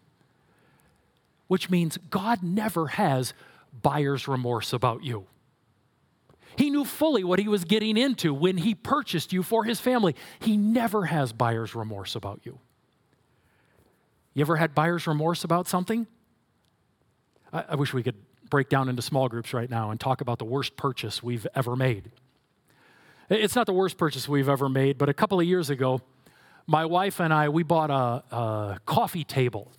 Which 1.47 1.69
means 1.69 1.97
God 2.09 2.43
never 2.43 2.87
has 2.87 3.33
buyer's 3.81 4.27
remorse 4.27 4.73
about 4.73 5.03
you. 5.03 5.25
He 6.57 6.69
knew 6.69 6.85
fully 6.85 7.23
what 7.23 7.39
he 7.39 7.47
was 7.47 7.63
getting 7.63 7.97
into 7.97 8.33
when 8.33 8.57
he 8.57 8.75
purchased 8.75 9.31
you 9.31 9.43
for 9.43 9.63
his 9.63 9.79
family. 9.79 10.15
He 10.39 10.57
never 10.57 11.05
has 11.05 11.31
buyer's 11.31 11.75
remorse 11.75 12.15
about 12.15 12.41
you. 12.43 12.59
You 14.33 14.41
ever 14.41 14.55
had 14.55 14.73
buyer's 14.73 15.07
remorse 15.07 15.43
about 15.43 15.67
something? 15.67 16.07
I, 17.51 17.65
I 17.69 17.75
wish 17.75 17.93
we 17.93 18.03
could 18.03 18.15
break 18.49 18.69
down 18.69 18.89
into 18.89 19.01
small 19.01 19.29
groups 19.29 19.53
right 19.53 19.69
now 19.69 19.91
and 19.91 19.99
talk 19.99 20.21
about 20.21 20.39
the 20.39 20.45
worst 20.45 20.75
purchase 20.75 21.23
we've 21.23 21.47
ever 21.55 21.75
made. 21.75 22.11
It's 23.29 23.55
not 23.55 23.65
the 23.65 23.73
worst 23.73 23.97
purchase 23.97 24.27
we've 24.27 24.49
ever 24.49 24.67
made, 24.67 24.97
but 24.97 25.07
a 25.07 25.13
couple 25.13 25.39
of 25.39 25.45
years 25.45 25.69
ago, 25.69 26.01
my 26.67 26.85
wife 26.85 27.19
and 27.19 27.33
I, 27.33 27.49
we 27.49 27.63
bought 27.63 27.89
a, 27.89 28.35
a 28.35 28.79
coffee 28.85 29.23
table 29.23 29.71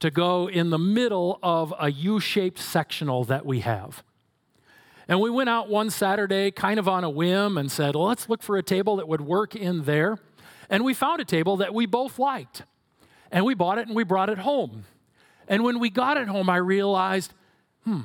to 0.00 0.10
go 0.10 0.48
in 0.48 0.70
the 0.70 0.78
middle 0.78 1.38
of 1.42 1.74
a 1.80 1.90
U 1.90 2.20
shaped 2.20 2.58
sectional 2.58 3.24
that 3.24 3.44
we 3.44 3.60
have. 3.60 4.02
And 5.08 5.20
we 5.20 5.30
went 5.30 5.48
out 5.48 5.70
one 5.70 5.88
Saturday 5.88 6.50
kind 6.50 6.78
of 6.78 6.86
on 6.86 7.04
a 7.04 7.10
whim 7.10 7.56
and 7.56 7.72
said, 7.72 7.96
well, 7.96 8.04
let's 8.04 8.28
look 8.28 8.42
for 8.42 8.58
a 8.58 8.62
table 8.62 8.96
that 8.96 9.08
would 9.08 9.22
work 9.22 9.56
in 9.56 9.84
there. 9.84 10.18
And 10.68 10.84
we 10.84 10.92
found 10.92 11.20
a 11.22 11.24
table 11.24 11.56
that 11.56 11.72
we 11.72 11.86
both 11.86 12.18
liked. 12.18 12.62
And 13.30 13.44
we 13.44 13.54
bought 13.54 13.78
it 13.78 13.86
and 13.86 13.96
we 13.96 14.04
brought 14.04 14.30
it 14.30 14.38
home. 14.38 14.84
And 15.48 15.64
when 15.64 15.78
we 15.78 15.90
got 15.90 16.16
it 16.16 16.28
home, 16.28 16.48
I 16.50 16.56
realized, 16.56 17.32
hmm, 17.84 18.02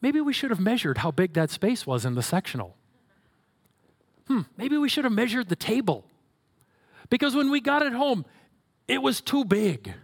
maybe 0.00 0.20
we 0.20 0.32
should 0.32 0.50
have 0.50 0.60
measured 0.60 0.98
how 0.98 1.10
big 1.10 1.32
that 1.34 1.50
space 1.50 1.86
was 1.86 2.04
in 2.04 2.14
the 2.14 2.22
sectional. 2.22 2.76
Hmm, 4.28 4.42
maybe 4.56 4.76
we 4.76 4.88
should 4.88 5.04
have 5.04 5.12
measured 5.12 5.48
the 5.48 5.56
table. 5.56 6.04
Because 7.08 7.34
when 7.34 7.50
we 7.50 7.60
got 7.60 7.82
it 7.82 7.92
home, 7.92 8.24
it 8.88 9.02
was 9.02 9.20
too 9.20 9.44
big 9.44 9.94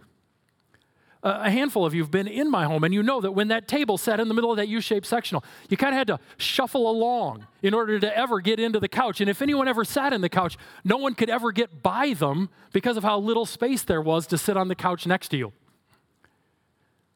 a 1.23 1.49
handful 1.49 1.85
of 1.85 1.93
you 1.93 2.01
have 2.01 2.11
been 2.11 2.27
in 2.27 2.51
my 2.51 2.65
home, 2.65 2.83
and 2.83 2.93
you 2.93 3.01
know 3.01 3.21
that 3.21 3.31
when 3.31 3.47
that 3.47 3.67
table 3.67 3.97
sat 3.97 4.19
in 4.19 4.27
the 4.27 4.33
middle 4.33 4.51
of 4.51 4.57
that 4.57 4.67
U 4.67 4.81
shaped 4.81 5.05
sectional, 5.05 5.43
you 5.69 5.77
kind 5.77 5.93
of 5.93 5.97
had 5.97 6.07
to 6.07 6.19
shuffle 6.37 6.89
along 6.89 7.47
in 7.61 7.73
order 7.73 7.99
to 7.99 8.17
ever 8.17 8.41
get 8.41 8.59
into 8.59 8.79
the 8.79 8.89
couch. 8.89 9.21
And 9.21 9.29
if 9.29 9.41
anyone 9.41 9.67
ever 9.67 9.85
sat 9.85 10.11
in 10.11 10.21
the 10.21 10.29
couch, 10.29 10.57
no 10.83 10.97
one 10.97 11.15
could 11.15 11.29
ever 11.29 11.51
get 11.51 11.81
by 11.81 12.13
them 12.13 12.49
because 12.73 12.97
of 12.97 13.03
how 13.03 13.17
little 13.19 13.45
space 13.45 13.83
there 13.83 14.01
was 14.01 14.27
to 14.27 14.37
sit 14.37 14.57
on 14.57 14.67
the 14.67 14.75
couch 14.75 15.07
next 15.07 15.29
to 15.29 15.37
you. 15.37 15.53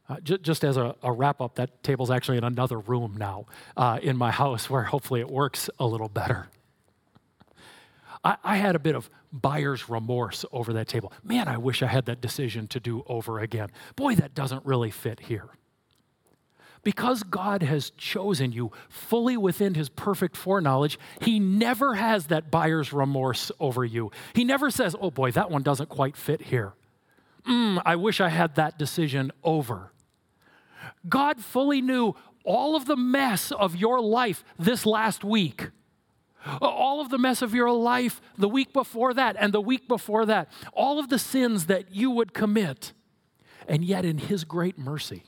Uh, 0.09 0.19
j- 0.21 0.37
just 0.37 0.63
as 0.63 0.77
a, 0.77 0.95
a, 1.03 1.11
wrap 1.11 1.41
up, 1.41 1.55
that 1.55 1.83
table's 1.83 2.09
actually 2.09 2.37
in 2.37 2.45
another 2.45 2.79
room 2.79 3.15
now 3.17 3.45
uh, 3.75 3.99
in 4.01 4.15
my 4.15 4.31
house 4.31 4.69
where 4.69 4.83
hopefully 4.83 5.19
it 5.19 5.29
works 5.29 5.69
a 5.79 5.85
little 5.85 6.07
better. 6.07 6.47
I, 8.27 8.35
I 8.43 8.57
had 8.57 8.75
a 8.75 8.79
bit 8.79 8.93
of 8.95 9.09
buyer's 9.31 9.87
remorse 9.87 10.43
over 10.51 10.73
that 10.73 10.89
table. 10.89 11.13
Man, 11.23 11.47
I 11.47 11.57
wish 11.57 11.81
I 11.81 11.87
had 11.87 12.05
that 12.07 12.19
decision 12.19 12.67
to 12.67 12.79
do 12.79 13.03
over 13.07 13.39
again. 13.39 13.69
Boy, 13.95 14.15
that 14.15 14.35
doesn't 14.35 14.65
really 14.65 14.91
fit 14.91 15.21
here. 15.21 15.47
Because 16.83 17.23
God 17.23 17.63
has 17.63 17.91
chosen 17.91 18.51
you 18.51 18.71
fully 18.89 19.37
within 19.37 19.75
his 19.75 19.87
perfect 19.87 20.35
foreknowledge, 20.35 20.99
he 21.21 21.39
never 21.39 21.95
has 21.95 22.27
that 22.27 22.51
buyer's 22.51 22.91
remorse 22.91 23.49
over 23.61 23.85
you. 23.85 24.11
He 24.33 24.43
never 24.43 24.69
says, 24.71 24.93
oh 24.99 25.09
boy, 25.09 25.31
that 25.31 25.49
one 25.49 25.63
doesn't 25.63 25.89
quite 25.89 26.17
fit 26.17 26.41
here. 26.43 26.73
Mm, 27.47 27.81
I 27.85 27.95
wish 27.95 28.19
I 28.19 28.29
had 28.29 28.55
that 28.55 28.77
decision 28.77 29.31
over. 29.43 29.93
God 31.07 31.39
fully 31.39 31.81
knew 31.81 32.13
all 32.43 32.75
of 32.75 32.85
the 32.85 32.97
mess 32.97 33.51
of 33.51 33.77
your 33.77 34.01
life 34.01 34.43
this 34.59 34.85
last 34.85 35.23
week 35.23 35.69
all 36.61 37.01
of 37.01 37.09
the 37.09 37.17
mess 37.17 37.41
of 37.41 37.53
your 37.53 37.71
life 37.71 38.21
the 38.37 38.49
week 38.49 38.73
before 38.73 39.13
that 39.13 39.35
and 39.39 39.53
the 39.53 39.61
week 39.61 39.87
before 39.87 40.25
that, 40.25 40.49
all 40.73 40.99
of 40.99 41.09
the 41.09 41.19
sins 41.19 41.65
that 41.65 41.93
you 41.93 42.11
would 42.11 42.33
commit. 42.33 42.93
And 43.67 43.83
yet, 43.83 44.05
in 44.05 44.17
His 44.17 44.43
great 44.43 44.77
mercy, 44.77 45.23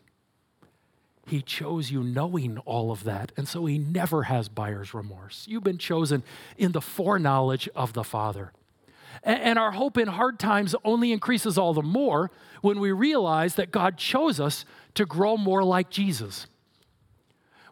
He 1.27 1.41
chose 1.41 1.91
you 1.91 2.03
knowing 2.03 2.57
all 2.59 2.91
of 2.91 3.03
that. 3.03 3.31
And 3.35 3.47
so 3.47 3.65
He 3.65 3.77
never 3.77 4.23
has 4.23 4.47
buyer's 4.47 4.93
remorse. 4.93 5.45
You've 5.47 5.63
been 5.63 5.77
chosen 5.77 6.23
in 6.57 6.71
the 6.71 6.81
foreknowledge 6.81 7.67
of 7.75 7.93
the 7.93 8.03
Father. 8.03 8.53
And 9.23 9.59
our 9.59 9.71
hope 9.71 9.97
in 9.97 10.07
hard 10.07 10.39
times 10.39 10.75
only 10.85 11.11
increases 11.11 11.57
all 11.57 11.73
the 11.73 11.81
more 11.81 12.31
when 12.61 12.79
we 12.79 12.93
realize 12.93 13.55
that 13.55 13.71
God 13.71 13.97
chose 13.97 14.39
us 14.39 14.63
to 14.93 15.05
grow 15.05 15.35
more 15.35 15.63
like 15.63 15.89
Jesus. 15.89 16.47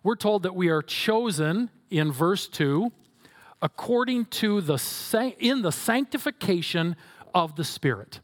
We're 0.04 0.16
told 0.16 0.44
that 0.44 0.56
we 0.56 0.68
are 0.68 0.82
chosen 0.82 1.70
in 1.90 2.12
verse 2.12 2.48
2 2.50 2.92
according 3.62 4.26
to 4.26 4.62
the 4.62 5.36
in 5.40 5.62
the 5.62 5.72
sanctification 5.72 6.96
of 7.34 7.56
the 7.56 7.64
Spirit. 7.64 8.20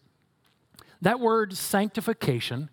That 1.01 1.19
word 1.19 1.55
sanctification 1.57 2.69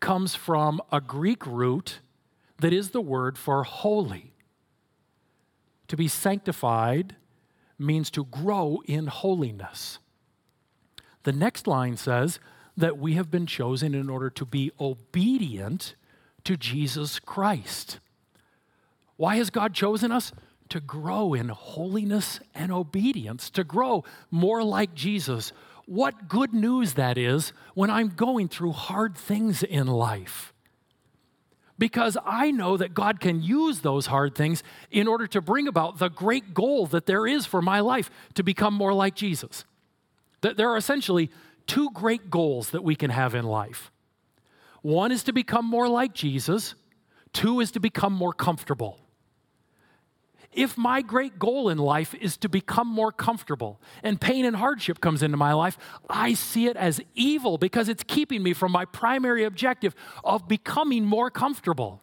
comes 0.00 0.34
from 0.34 0.80
a 0.90 1.00
Greek 1.00 1.46
root 1.46 2.00
that 2.58 2.72
is 2.72 2.90
the 2.90 3.00
word 3.00 3.36
for 3.36 3.64
holy. 3.64 4.34
To 5.88 5.96
be 5.96 6.08
sanctified 6.08 7.16
means 7.78 8.10
to 8.10 8.24
grow 8.24 8.82
in 8.86 9.08
holiness. 9.08 9.98
The 11.24 11.32
next 11.32 11.66
line 11.66 11.96
says 11.96 12.38
that 12.76 12.98
we 12.98 13.14
have 13.14 13.30
been 13.30 13.46
chosen 13.46 13.94
in 13.94 14.08
order 14.08 14.30
to 14.30 14.44
be 14.44 14.70
obedient 14.80 15.94
to 16.44 16.56
Jesus 16.56 17.18
Christ. 17.18 17.98
Why 19.16 19.36
has 19.36 19.50
God 19.50 19.74
chosen 19.74 20.10
us? 20.10 20.32
To 20.72 20.80
grow 20.80 21.34
in 21.34 21.50
holiness 21.50 22.40
and 22.54 22.72
obedience, 22.72 23.50
to 23.50 23.62
grow 23.62 24.04
more 24.30 24.62
like 24.62 24.94
Jesus. 24.94 25.52
What 25.84 26.28
good 26.28 26.54
news 26.54 26.94
that 26.94 27.18
is 27.18 27.52
when 27.74 27.90
I'm 27.90 28.08
going 28.08 28.48
through 28.48 28.72
hard 28.72 29.14
things 29.14 29.62
in 29.62 29.86
life. 29.86 30.54
Because 31.78 32.16
I 32.24 32.52
know 32.52 32.78
that 32.78 32.94
God 32.94 33.20
can 33.20 33.42
use 33.42 33.80
those 33.80 34.06
hard 34.06 34.34
things 34.34 34.62
in 34.90 35.08
order 35.08 35.26
to 35.26 35.42
bring 35.42 35.68
about 35.68 35.98
the 35.98 36.08
great 36.08 36.54
goal 36.54 36.86
that 36.86 37.04
there 37.04 37.26
is 37.26 37.44
for 37.44 37.60
my 37.60 37.80
life 37.80 38.10
to 38.32 38.42
become 38.42 38.72
more 38.72 38.94
like 38.94 39.14
Jesus. 39.14 39.66
There 40.40 40.70
are 40.70 40.78
essentially 40.78 41.28
two 41.66 41.90
great 41.90 42.30
goals 42.30 42.70
that 42.70 42.82
we 42.82 42.96
can 42.96 43.10
have 43.10 43.34
in 43.34 43.44
life 43.44 43.90
one 44.80 45.12
is 45.12 45.22
to 45.24 45.34
become 45.34 45.66
more 45.66 45.86
like 45.86 46.14
Jesus, 46.14 46.76
two 47.34 47.60
is 47.60 47.72
to 47.72 47.80
become 47.80 48.14
more 48.14 48.32
comfortable. 48.32 48.98
If 50.52 50.76
my 50.76 51.00
great 51.00 51.38
goal 51.38 51.70
in 51.70 51.78
life 51.78 52.14
is 52.14 52.36
to 52.38 52.48
become 52.48 52.86
more 52.86 53.10
comfortable 53.10 53.80
and 54.02 54.20
pain 54.20 54.44
and 54.44 54.56
hardship 54.56 55.00
comes 55.00 55.22
into 55.22 55.36
my 55.36 55.54
life, 55.54 55.78
I 56.10 56.34
see 56.34 56.66
it 56.66 56.76
as 56.76 57.00
evil 57.14 57.56
because 57.56 57.88
it's 57.88 58.04
keeping 58.06 58.42
me 58.42 58.52
from 58.52 58.70
my 58.70 58.84
primary 58.84 59.44
objective 59.44 59.94
of 60.22 60.48
becoming 60.48 61.04
more 61.06 61.30
comfortable. 61.30 62.00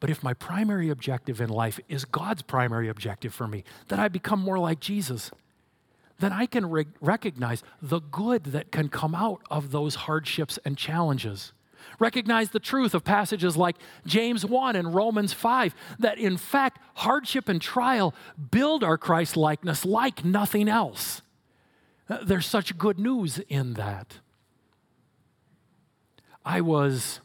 But 0.00 0.10
if 0.10 0.24
my 0.24 0.34
primary 0.34 0.90
objective 0.90 1.40
in 1.40 1.48
life 1.48 1.78
is 1.88 2.04
God's 2.04 2.42
primary 2.42 2.88
objective 2.88 3.32
for 3.32 3.46
me, 3.46 3.62
that 3.86 4.00
I 4.00 4.08
become 4.08 4.40
more 4.40 4.58
like 4.58 4.80
Jesus, 4.80 5.30
then 6.18 6.32
I 6.32 6.46
can 6.46 6.68
re- 6.68 6.86
recognize 7.00 7.62
the 7.80 8.00
good 8.00 8.46
that 8.46 8.72
can 8.72 8.88
come 8.88 9.14
out 9.14 9.42
of 9.48 9.70
those 9.70 9.94
hardships 9.94 10.58
and 10.64 10.76
challenges. 10.76 11.52
Recognize 12.02 12.50
the 12.50 12.58
truth 12.58 12.94
of 12.94 13.04
passages 13.04 13.56
like 13.56 13.76
James 14.04 14.44
1 14.44 14.74
and 14.74 14.92
Romans 14.92 15.32
5 15.32 15.72
that 16.00 16.18
in 16.18 16.36
fact 16.36 16.80
hardship 16.94 17.48
and 17.48 17.62
trial 17.62 18.12
build 18.50 18.82
our 18.82 18.98
Christ 18.98 19.36
likeness 19.36 19.84
like 19.84 20.24
nothing 20.24 20.68
else. 20.68 21.22
Uh, 22.10 22.18
there's 22.24 22.44
such 22.44 22.76
good 22.76 22.98
news 22.98 23.38
in 23.48 23.74
that. 23.74 24.18
I 26.44 26.60
was 26.60 27.20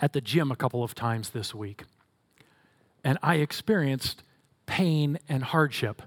at 0.00 0.14
the 0.14 0.22
gym 0.22 0.50
a 0.50 0.56
couple 0.56 0.82
of 0.82 0.94
times 0.94 1.30
this 1.30 1.54
week, 1.54 1.84
and 3.04 3.18
I 3.22 3.34
experienced 3.34 4.22
pain 4.64 5.18
and 5.28 5.44
hardship 5.44 6.00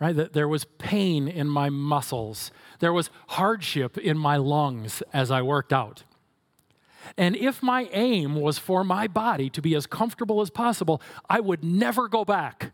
right? 0.00 0.16
That 0.16 0.32
there 0.32 0.48
was 0.48 0.64
pain 0.64 1.28
in 1.28 1.48
my 1.48 1.70
muscles, 1.70 2.50
there 2.80 2.92
was 2.92 3.08
hardship 3.28 3.96
in 3.96 4.18
my 4.18 4.36
lungs 4.36 5.00
as 5.12 5.30
I 5.30 5.40
worked 5.40 5.72
out. 5.72 6.02
And 7.16 7.36
if 7.36 7.62
my 7.62 7.88
aim 7.92 8.34
was 8.34 8.58
for 8.58 8.84
my 8.84 9.06
body 9.06 9.50
to 9.50 9.62
be 9.62 9.74
as 9.74 9.86
comfortable 9.86 10.40
as 10.40 10.50
possible, 10.50 11.00
I 11.28 11.40
would 11.40 11.64
never 11.64 12.08
go 12.08 12.24
back, 12.24 12.72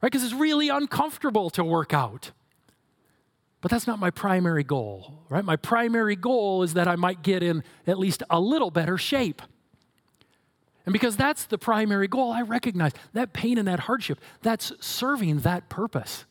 right? 0.00 0.12
Because 0.12 0.24
it's 0.24 0.34
really 0.34 0.68
uncomfortable 0.68 1.50
to 1.50 1.64
work 1.64 1.92
out. 1.92 2.32
But 3.60 3.70
that's 3.70 3.86
not 3.86 3.98
my 3.98 4.10
primary 4.10 4.62
goal, 4.62 5.24
right? 5.30 5.44
My 5.44 5.56
primary 5.56 6.16
goal 6.16 6.62
is 6.62 6.74
that 6.74 6.86
I 6.86 6.96
might 6.96 7.22
get 7.22 7.42
in 7.42 7.64
at 7.86 7.98
least 7.98 8.22
a 8.28 8.38
little 8.38 8.70
better 8.70 8.98
shape. 8.98 9.40
And 10.84 10.92
because 10.92 11.16
that's 11.16 11.46
the 11.46 11.56
primary 11.56 12.08
goal, 12.08 12.30
I 12.30 12.42
recognize 12.42 12.92
that 13.14 13.32
pain 13.32 13.56
and 13.56 13.66
that 13.66 13.80
hardship, 13.80 14.20
that's 14.42 14.72
serving 14.80 15.40
that 15.40 15.70
purpose. 15.70 16.26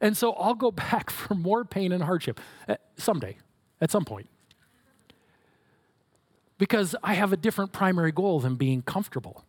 And 0.00 0.16
so 0.16 0.34
I'll 0.34 0.54
go 0.54 0.70
back 0.92 1.10
for 1.10 1.34
more 1.34 1.64
pain 1.64 1.90
and 1.90 2.04
hardship 2.04 2.40
uh, 2.68 2.76
someday, 2.96 3.36
at 3.80 3.90
some 3.90 4.04
point. 4.04 4.28
Because 6.58 6.94
I 7.02 7.14
have 7.14 7.32
a 7.32 7.36
different 7.36 7.72
primary 7.72 8.12
goal 8.12 8.40
than 8.40 8.56
being 8.56 8.82
comfortable. 8.82 9.44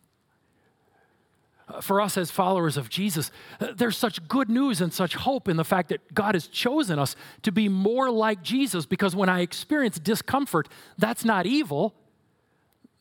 Uh, 1.68 1.80
for 1.80 2.00
us 2.00 2.16
as 2.16 2.30
followers 2.30 2.76
of 2.76 2.88
Jesus, 2.88 3.30
uh, 3.60 3.72
there's 3.76 3.96
such 3.96 4.26
good 4.26 4.48
news 4.48 4.80
and 4.80 4.92
such 4.92 5.14
hope 5.14 5.48
in 5.48 5.56
the 5.56 5.64
fact 5.64 5.90
that 5.90 6.14
God 6.14 6.34
has 6.34 6.46
chosen 6.46 6.98
us 6.98 7.14
to 7.42 7.52
be 7.52 7.68
more 7.68 8.10
like 8.10 8.42
Jesus 8.42 8.86
because 8.86 9.14
when 9.14 9.28
I 9.28 9.40
experience 9.40 9.98
discomfort, 9.98 10.68
that's 10.96 11.24
not 11.24 11.44
evil, 11.44 11.94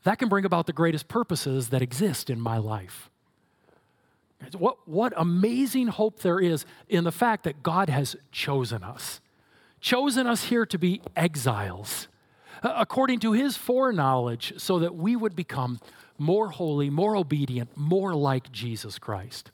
that 0.04 0.20
can 0.20 0.28
bring 0.28 0.46
about 0.46 0.67
the 0.67 0.74
greatest 0.74 1.08
purposes 1.08 1.70
that 1.70 1.82
exist 1.82 2.30
in 2.30 2.39
my 2.39 2.58
life. 2.58 3.10
What, 4.58 4.78
what 4.86 5.13
amazing 5.15 5.88
hope 5.88 6.20
there 6.20 6.39
is 6.39 6.65
in 6.89 7.04
the 7.04 7.12
fact 7.12 7.43
that 7.43 7.63
God 7.63 7.89
has 7.89 8.15
chosen 8.32 8.84
us, 8.84 9.20
chosen 9.80 10.28
us 10.28 10.46
here 10.46 10.65
to 10.65 10.78
be 10.78 11.02
exiles, 11.15 12.08
Uh, 12.63 12.74
according 12.78 13.20
to 13.20 13.34
his 13.34 13.56
foreknowledge, 13.58 14.54
so 14.58 14.80
that 14.80 14.96
we 14.96 15.15
would 15.15 15.36
become 15.36 15.80
more 16.17 16.50
holy, 16.50 16.89
more 16.89 17.15
obedient, 17.15 17.76
more 17.76 18.13
like 18.13 18.52
Jesus 18.52 18.98
Christ. 18.98 19.52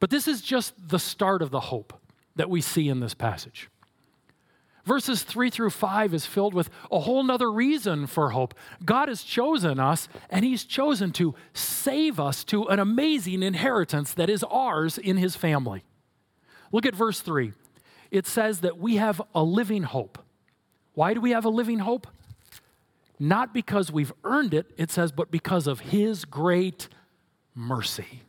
But 0.00 0.10
this 0.10 0.28
is 0.28 0.42
just 0.42 0.74
the 0.88 0.98
start 0.98 1.42
of 1.42 1.50
the 1.50 1.60
hope 1.60 1.92
that 2.36 2.50
we 2.50 2.60
see 2.60 2.88
in 2.88 3.00
this 3.00 3.14
passage. 3.14 3.68
Verses 4.84 5.22
3 5.22 5.48
through 5.48 5.70
5 5.70 6.12
is 6.12 6.26
filled 6.26 6.52
with 6.52 6.68
a 6.92 7.00
whole 7.00 7.22
nother 7.22 7.50
reason 7.50 8.06
for 8.06 8.30
hope. 8.30 8.54
God 8.84 9.08
has 9.08 9.22
chosen 9.22 9.80
us, 9.80 10.08
and 10.28 10.44
He's 10.44 10.64
chosen 10.64 11.10
to 11.12 11.34
save 11.54 12.20
us 12.20 12.44
to 12.44 12.64
an 12.68 12.78
amazing 12.78 13.42
inheritance 13.42 14.12
that 14.12 14.28
is 14.28 14.44
ours 14.44 14.98
in 14.98 15.16
His 15.16 15.36
family. 15.36 15.84
Look 16.70 16.84
at 16.84 16.94
verse 16.94 17.20
3. 17.20 17.52
It 18.10 18.26
says 18.26 18.60
that 18.60 18.78
we 18.78 18.96
have 18.96 19.22
a 19.34 19.42
living 19.42 19.84
hope. 19.84 20.18
Why 20.92 21.14
do 21.14 21.20
we 21.20 21.30
have 21.30 21.46
a 21.46 21.50
living 21.50 21.78
hope? 21.78 22.06
Not 23.18 23.54
because 23.54 23.92
we've 23.92 24.12
earned 24.24 24.54
it, 24.54 24.72
it 24.76 24.90
says, 24.90 25.12
but 25.12 25.30
because 25.30 25.66
of 25.66 25.80
His 25.80 26.24
great 26.24 26.88
mercy. 27.54 28.22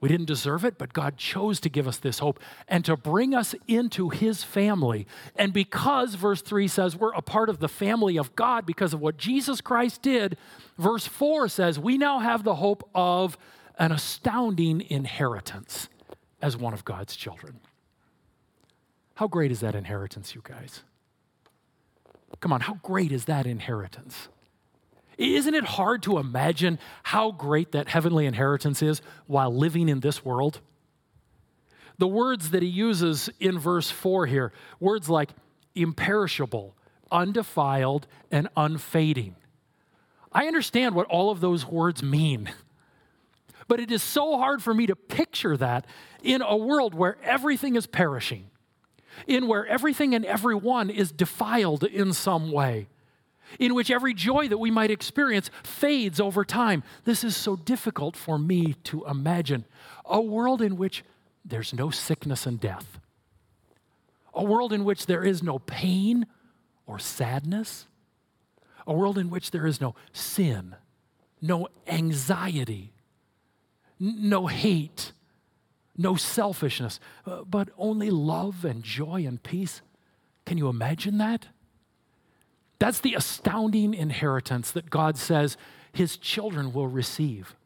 We 0.00 0.08
didn't 0.10 0.26
deserve 0.26 0.64
it, 0.64 0.78
but 0.78 0.92
God 0.92 1.16
chose 1.16 1.58
to 1.60 1.68
give 1.68 1.88
us 1.88 1.96
this 1.96 2.18
hope 2.18 2.38
and 2.68 2.84
to 2.84 2.96
bring 2.96 3.34
us 3.34 3.54
into 3.66 4.10
His 4.10 4.44
family. 4.44 5.06
And 5.36 5.52
because, 5.52 6.14
verse 6.14 6.42
3 6.42 6.68
says, 6.68 6.96
we're 6.96 7.12
a 7.14 7.22
part 7.22 7.48
of 7.48 7.60
the 7.60 7.68
family 7.68 8.18
of 8.18 8.36
God 8.36 8.66
because 8.66 8.92
of 8.92 9.00
what 9.00 9.16
Jesus 9.16 9.60
Christ 9.60 10.02
did, 10.02 10.36
verse 10.78 11.06
4 11.06 11.48
says, 11.48 11.78
we 11.78 11.98
now 11.98 12.18
have 12.18 12.44
the 12.44 12.56
hope 12.56 12.88
of 12.94 13.38
an 13.78 13.90
astounding 13.92 14.82
inheritance 14.82 15.88
as 16.42 16.56
one 16.56 16.74
of 16.74 16.84
God's 16.84 17.16
children. 17.16 17.60
How 19.14 19.26
great 19.26 19.50
is 19.50 19.60
that 19.60 19.74
inheritance, 19.74 20.34
you 20.34 20.42
guys? 20.44 20.82
Come 22.40 22.52
on, 22.52 22.60
how 22.60 22.74
great 22.82 23.12
is 23.12 23.24
that 23.26 23.46
inheritance? 23.46 24.28
Isn't 25.18 25.54
it 25.54 25.64
hard 25.64 26.02
to 26.04 26.18
imagine 26.18 26.78
how 27.02 27.30
great 27.30 27.72
that 27.72 27.88
heavenly 27.88 28.26
inheritance 28.26 28.82
is 28.82 29.00
while 29.26 29.54
living 29.54 29.88
in 29.88 30.00
this 30.00 30.24
world? 30.24 30.60
The 31.98 32.06
words 32.06 32.50
that 32.50 32.62
he 32.62 32.68
uses 32.68 33.30
in 33.40 33.58
verse 33.58 33.90
4 33.90 34.26
here, 34.26 34.52
words 34.78 35.08
like 35.08 35.30
imperishable, 35.74 36.74
undefiled, 37.10 38.06
and 38.30 38.48
unfading. 38.56 39.36
I 40.32 40.46
understand 40.46 40.94
what 40.94 41.06
all 41.06 41.30
of 41.30 41.40
those 41.40 41.64
words 41.64 42.02
mean. 42.02 42.50
But 43.68 43.80
it 43.80 43.90
is 43.90 44.02
so 44.02 44.36
hard 44.36 44.62
for 44.62 44.74
me 44.74 44.86
to 44.86 44.94
picture 44.94 45.56
that 45.56 45.86
in 46.22 46.42
a 46.42 46.56
world 46.56 46.94
where 46.94 47.16
everything 47.22 47.74
is 47.74 47.86
perishing, 47.86 48.50
in 49.26 49.46
where 49.46 49.66
everything 49.66 50.14
and 50.14 50.24
everyone 50.24 50.90
is 50.90 51.12
defiled 51.12 51.84
in 51.84 52.12
some 52.12 52.50
way 52.50 52.88
in 53.58 53.74
which 53.74 53.90
every 53.90 54.14
joy 54.14 54.48
that 54.48 54.58
we 54.58 54.70
might 54.70 54.90
experience 54.90 55.50
fades 55.62 56.20
over 56.20 56.44
time. 56.44 56.82
This 57.04 57.24
is 57.24 57.36
so 57.36 57.56
difficult 57.56 58.16
for 58.16 58.38
me 58.38 58.74
to 58.84 59.04
imagine. 59.06 59.64
A 60.04 60.20
world 60.20 60.62
in 60.62 60.76
which 60.76 61.04
there's 61.44 61.72
no 61.72 61.90
sickness 61.90 62.46
and 62.46 62.60
death, 62.60 62.98
a 64.34 64.44
world 64.44 64.72
in 64.72 64.84
which 64.84 65.06
there 65.06 65.24
is 65.24 65.42
no 65.42 65.58
pain 65.60 66.26
or 66.86 66.98
sadness, 66.98 67.86
a 68.86 68.92
world 68.92 69.18
in 69.18 69.30
which 69.30 69.50
there 69.50 69.66
is 69.66 69.80
no 69.80 69.94
sin, 70.12 70.74
no 71.40 71.68
anxiety, 71.86 72.92
no 73.98 74.46
hate, 74.46 75.12
no 75.96 76.14
selfishness, 76.16 77.00
uh, 77.26 77.42
but 77.44 77.68
only 77.78 78.10
love 78.10 78.64
and 78.64 78.82
joy 78.82 79.24
and 79.26 79.42
peace. 79.42 79.82
Can 80.44 80.58
you 80.58 80.68
imagine 80.68 81.18
that? 81.18 81.46
That's 82.78 83.00
the 83.00 83.14
astounding 83.14 83.94
inheritance 83.94 84.70
that 84.72 84.90
God 84.90 85.16
says 85.16 85.56
his 85.92 86.16
children 86.16 86.72
will 86.72 86.88
receive. 86.88 87.56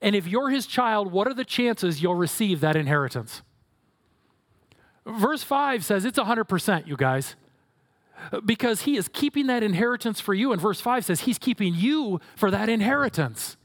And 0.00 0.16
if 0.16 0.26
you're 0.26 0.50
his 0.50 0.66
child, 0.66 1.12
what 1.12 1.28
are 1.28 1.34
the 1.34 1.44
chances 1.44 2.02
you'll 2.02 2.16
receive 2.16 2.60
that 2.60 2.74
inheritance? 2.74 3.42
Verse 5.06 5.44
5 5.44 5.84
says 5.84 6.04
it's 6.04 6.18
100%, 6.18 6.86
you 6.86 6.96
guys, 6.96 7.36
because 8.44 8.82
he 8.82 8.96
is 8.96 9.08
keeping 9.08 9.46
that 9.46 9.62
inheritance 9.62 10.20
for 10.20 10.34
you. 10.34 10.52
And 10.52 10.60
verse 10.60 10.80
5 10.80 11.04
says 11.04 11.20
he's 11.20 11.38
keeping 11.38 11.74
you 11.74 12.20
for 12.36 12.50
that 12.50 12.68
inheritance. 12.68 13.56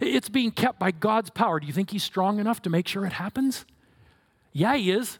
It's 0.00 0.28
being 0.28 0.50
kept 0.50 0.78
by 0.78 0.90
God's 0.90 1.30
power. 1.30 1.60
Do 1.60 1.66
you 1.66 1.72
think 1.72 1.90
he's 1.90 2.04
strong 2.04 2.38
enough 2.38 2.62
to 2.62 2.70
make 2.70 2.86
sure 2.88 3.04
it 3.06 3.14
happens? 3.14 3.64
Yeah, 4.52 4.76
he 4.76 4.90
is. 4.90 5.18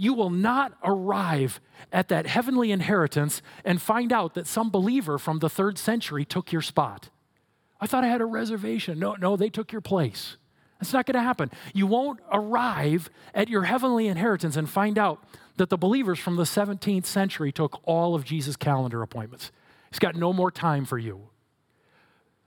you 0.00 0.14
will 0.14 0.30
not 0.30 0.72
arrive 0.82 1.60
at 1.92 2.08
that 2.08 2.26
heavenly 2.26 2.72
inheritance 2.72 3.42
and 3.66 3.82
find 3.82 4.12
out 4.14 4.32
that 4.32 4.46
some 4.46 4.70
believer 4.70 5.18
from 5.18 5.40
the 5.40 5.50
third 5.50 5.76
century 5.76 6.24
took 6.24 6.52
your 6.52 6.62
spot. 6.62 7.10
I 7.82 7.86
thought 7.86 8.02
I 8.04 8.08
had 8.08 8.22
a 8.22 8.26
reservation. 8.26 8.98
No, 8.98 9.14
no, 9.14 9.36
they 9.36 9.50
took 9.50 9.72
your 9.72 9.82
place. 9.82 10.38
That's 10.78 10.94
not 10.94 11.04
going 11.04 11.14
to 11.14 11.22
happen. 11.22 11.50
You 11.74 11.86
won't 11.86 12.20
arrive 12.32 13.10
at 13.34 13.50
your 13.50 13.64
heavenly 13.64 14.06
inheritance 14.06 14.56
and 14.56 14.68
find 14.70 14.98
out 14.98 15.22
that 15.56 15.68
the 15.68 15.76
believers 15.76 16.18
from 16.18 16.36
the 16.36 16.44
17th 16.44 17.04
century 17.04 17.52
took 17.52 17.80
all 17.84 18.14
of 18.14 18.24
Jesus' 18.24 18.56
calendar 18.56 19.02
appointments. 19.02 19.52
He's 19.90 19.98
got 19.98 20.16
no 20.16 20.32
more 20.32 20.50
time 20.50 20.86
for 20.86 20.96
you. 20.96 21.28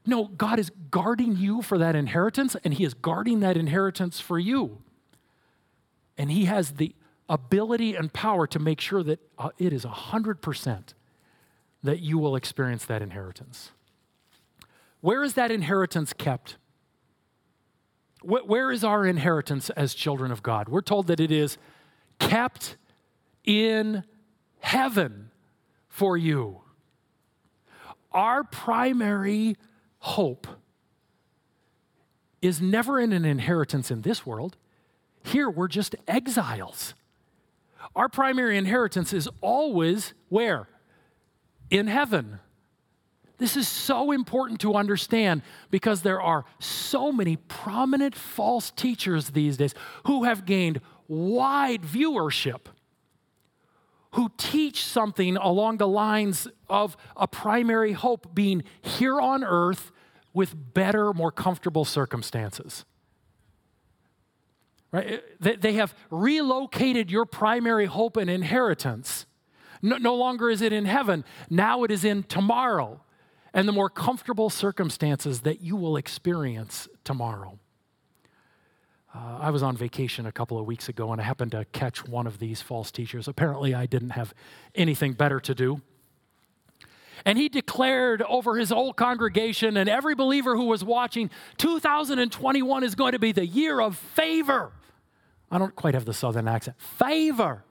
No, 0.06 0.26
God 0.26 0.60
is 0.60 0.72
guarding 0.92 1.38
you 1.38 1.62
for 1.62 1.78
that 1.78 1.96
inheritance, 1.96 2.56
and 2.64 2.74
He 2.74 2.84
is 2.84 2.94
guarding 2.94 3.40
that 3.40 3.56
inheritance 3.56 4.20
for 4.20 4.38
you. 4.38 4.82
And 6.18 6.32
He 6.32 6.46
has 6.46 6.72
the 6.72 6.94
ability 7.30 7.96
and 7.96 8.12
power 8.12 8.46
to 8.48 8.60
make 8.60 8.82
sure 8.82 9.02
that 9.04 9.20
uh, 9.38 9.50
it 9.58 9.72
is 9.72 9.86
100% 9.86 10.84
that 11.84 12.00
you 12.00 12.18
will 12.18 12.36
experience 12.36 12.86
that 12.86 13.02
inheritance. 13.02 13.72
Where 15.02 15.24
is 15.24 15.34
that 15.34 15.52
inheritance 15.52 16.14
kept? 16.14 16.58
Where 18.22 18.72
is 18.72 18.86
our 18.86 19.06
inheritance 19.06 19.70
as 19.72 19.94
children 19.94 20.32
of 20.32 20.42
God? 20.42 20.70
We're 20.70 20.82
told 20.82 21.08
that 21.08 21.20
it 21.20 21.30
is 21.30 21.58
kept 22.20 22.78
in 23.44 24.04
heaven 24.60 25.30
for 25.90 26.16
you. 26.16 26.62
Our 28.14 28.46
primary 28.46 29.58
hope 30.04 30.48
is 32.42 32.62
never 32.62 33.00
in 33.00 33.14
an 33.14 33.24
inheritance 33.24 33.90
in 33.90 34.02
this 34.02 34.26
world. 34.26 34.58
Here, 35.24 35.50
we're 35.50 35.70
just 35.70 35.96
exiles. 36.10 36.94
Our 37.96 38.10
primary 38.10 38.58
inheritance 38.58 39.14
is 39.14 39.30
always 39.40 40.14
where? 40.28 40.68
In 41.70 41.88
heaven. 41.88 42.40
This 43.38 43.56
is 43.56 43.70
so 43.70 44.12
important 44.12 44.60
to 44.62 44.76
understand 44.76 45.42
because 45.72 46.02
there 46.02 46.22
are 46.22 46.44
so 46.60 47.14
many 47.14 47.38
prominent 47.38 48.14
false 48.14 48.72
teachers 48.72 49.30
these 49.30 49.56
days 49.56 49.74
who 50.06 50.26
have 50.26 50.46
gained 50.46 50.82
wide 51.08 51.84
viewership, 51.84 52.66
who 54.12 54.30
teach 54.36 54.84
something 54.84 55.38
along 55.38 55.78
the 55.78 55.88
lines 55.88 56.46
of 56.68 56.98
a 57.16 57.26
primary 57.26 57.94
hope 57.94 58.36
being 58.36 58.64
here 58.82 59.22
on 59.22 59.46
earth 59.46 59.93
with 60.34 60.74
better, 60.74 61.14
more 61.14 61.32
comfortable 61.32 61.86
circumstances. 61.86 62.86
Right? 64.92 65.22
They 65.40 65.74
have 65.74 65.96
relocated 66.12 67.10
your 67.10 67.26
primary 67.26 67.86
hope 67.86 68.16
and 68.16 68.30
inheritance. 68.30 69.26
No, 69.82 70.16
longer 70.16 70.50
is 70.50 70.62
it 70.62 70.72
in 70.72 70.86
heaven, 70.86 71.26
now 71.50 71.84
it 71.84 71.92
is 71.92 72.06
in 72.06 72.24
tomorrow 72.24 73.02
and 73.54 73.68
the 73.68 73.72
more 73.72 73.90
comfortable 73.90 74.50
circumstances 74.50 75.42
that 75.42 75.62
you 75.62 75.76
will 75.76 75.98
experience 75.98 76.88
tomorrow. 77.04 77.60
Uh, 79.14 79.38
I 79.42 79.52
was 79.52 79.62
on 79.62 79.78
vacation 79.78 80.26
a 80.26 80.32
couple 80.32 80.58
of 80.58 80.66
weeks 80.66 80.90
ago 80.90 81.12
and 81.12 81.22
I 81.22 81.24
happened 81.24 81.52
to 81.52 81.66
catch 81.66 82.08
one 82.08 82.26
of 82.26 82.40
these 82.40 82.62
false 82.62 82.92
teachers. 82.92 83.28
Apparently, 83.28 83.76
I 83.76 83.86
didn't 83.86 84.12
have 84.12 84.34
anything 84.74 85.14
better 85.14 85.40
to 85.42 85.54
do. 85.54 85.82
And 87.26 87.38
he 87.38 87.50
declared 87.50 88.22
over 88.22 88.58
his 88.58 88.70
whole 88.70 88.94
congregation 88.94 89.78
and 89.78 89.90
every 89.90 90.16
believer 90.16 90.56
who 90.56 90.66
was 90.66 90.84
watching 90.84 91.30
2021 91.58 92.84
is 92.84 92.96
going 92.96 93.14
to 93.14 93.20
be 93.20 93.32
the 93.32 93.46
year 93.46 93.80
of 93.80 93.98
favor. 93.98 94.72
I 95.50 95.58
don't 95.58 95.76
quite 95.76 95.94
have 95.94 96.06
the 96.06 96.14
southern 96.14 96.48
accent. 96.48 96.80
Favor. 96.80 97.64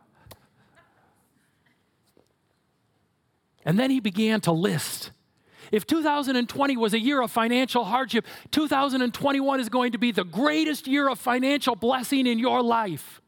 And 3.65 3.79
then 3.79 3.91
he 3.91 4.01
began 4.01 4.41
to 4.43 4.53
list 4.53 5.13
if 5.73 5.87
2020 5.87 6.77
was 6.77 6.93
a 6.93 7.01
year 7.01 7.23
of 7.23 7.33
financial 7.33 7.85
hardship, 7.85 8.27
2021 8.51 9.59
is 9.59 9.71
going 9.71 9.93
to 9.93 9.99
be 9.99 10.13
the 10.13 10.23
greatest 10.23 10.87
year 10.87 11.09
of 11.09 11.19
financial 11.19 11.75
blessing 11.75 12.27
in 12.27 12.39
your 12.39 12.63
life. 12.63 13.22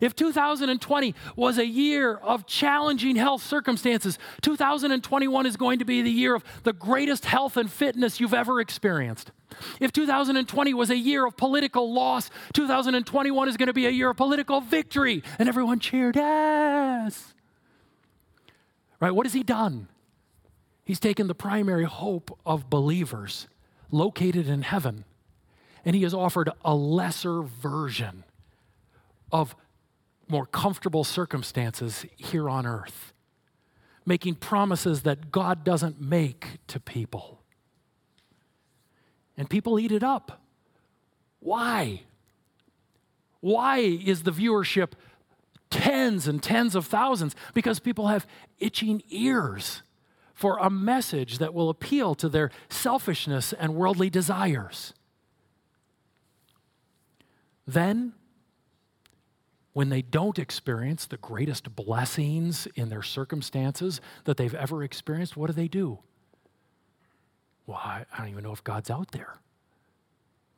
If 0.00 0.14
2020 0.14 1.14
was 1.36 1.58
a 1.58 1.66
year 1.66 2.14
of 2.16 2.46
challenging 2.46 3.16
health 3.16 3.42
circumstances, 3.42 4.18
2021 4.42 5.46
is 5.46 5.56
going 5.56 5.78
to 5.78 5.84
be 5.84 6.02
the 6.02 6.10
year 6.10 6.34
of 6.34 6.44
the 6.62 6.72
greatest 6.72 7.24
health 7.24 7.56
and 7.56 7.70
fitness 7.70 8.20
you've 8.20 8.34
ever 8.34 8.60
experienced. 8.60 9.32
If 9.80 9.92
2020 9.92 10.74
was 10.74 10.90
a 10.90 10.96
year 10.96 11.26
of 11.26 11.36
political 11.36 11.92
loss, 11.92 12.30
2021 12.54 13.48
is 13.48 13.56
going 13.56 13.66
to 13.66 13.72
be 13.72 13.86
a 13.86 13.90
year 13.90 14.10
of 14.10 14.16
political 14.16 14.60
victory. 14.60 15.22
And 15.38 15.48
everyone 15.48 15.80
cheered, 15.80 16.16
yes. 16.16 17.34
Right? 19.00 19.14
What 19.14 19.26
has 19.26 19.32
he 19.32 19.42
done? 19.42 19.88
He's 20.84 21.00
taken 21.00 21.26
the 21.26 21.34
primary 21.34 21.84
hope 21.84 22.36
of 22.44 22.68
believers 22.68 23.48
located 23.90 24.48
in 24.48 24.62
heaven, 24.62 25.04
and 25.84 25.96
he 25.96 26.02
has 26.02 26.14
offered 26.14 26.50
a 26.64 26.74
lesser 26.74 27.42
version 27.42 28.24
of 29.32 29.54
more 30.30 30.46
comfortable 30.46 31.04
circumstances 31.04 32.06
here 32.16 32.48
on 32.48 32.66
earth, 32.66 33.12
making 34.06 34.36
promises 34.36 35.02
that 35.02 35.30
God 35.30 35.64
doesn't 35.64 36.00
make 36.00 36.58
to 36.68 36.80
people. 36.80 37.42
And 39.36 39.48
people 39.48 39.78
eat 39.78 39.92
it 39.92 40.02
up. 40.02 40.42
Why? 41.40 42.02
Why 43.40 43.78
is 43.78 44.22
the 44.22 44.32
viewership 44.32 44.92
tens 45.70 46.28
and 46.28 46.42
tens 46.42 46.74
of 46.74 46.86
thousands? 46.86 47.34
Because 47.54 47.80
people 47.80 48.08
have 48.08 48.26
itching 48.58 49.02
ears 49.08 49.82
for 50.34 50.58
a 50.58 50.70
message 50.70 51.38
that 51.38 51.52
will 51.52 51.68
appeal 51.68 52.14
to 52.14 52.28
their 52.28 52.50
selfishness 52.68 53.52
and 53.52 53.74
worldly 53.74 54.10
desires. 54.10 54.94
Then, 57.66 58.14
when 59.72 59.88
they 59.88 60.02
don't 60.02 60.38
experience 60.38 61.06
the 61.06 61.16
greatest 61.16 61.74
blessings 61.76 62.66
in 62.74 62.88
their 62.88 63.02
circumstances 63.02 64.00
that 64.24 64.36
they've 64.36 64.54
ever 64.54 64.82
experienced, 64.82 65.36
what 65.36 65.46
do 65.46 65.52
they 65.52 65.68
do? 65.68 65.98
Well, 67.66 67.78
I, 67.78 68.04
I 68.12 68.18
don't 68.18 68.30
even 68.30 68.42
know 68.44 68.52
if 68.52 68.64
God's 68.64 68.90
out 68.90 69.12
there. 69.12 69.38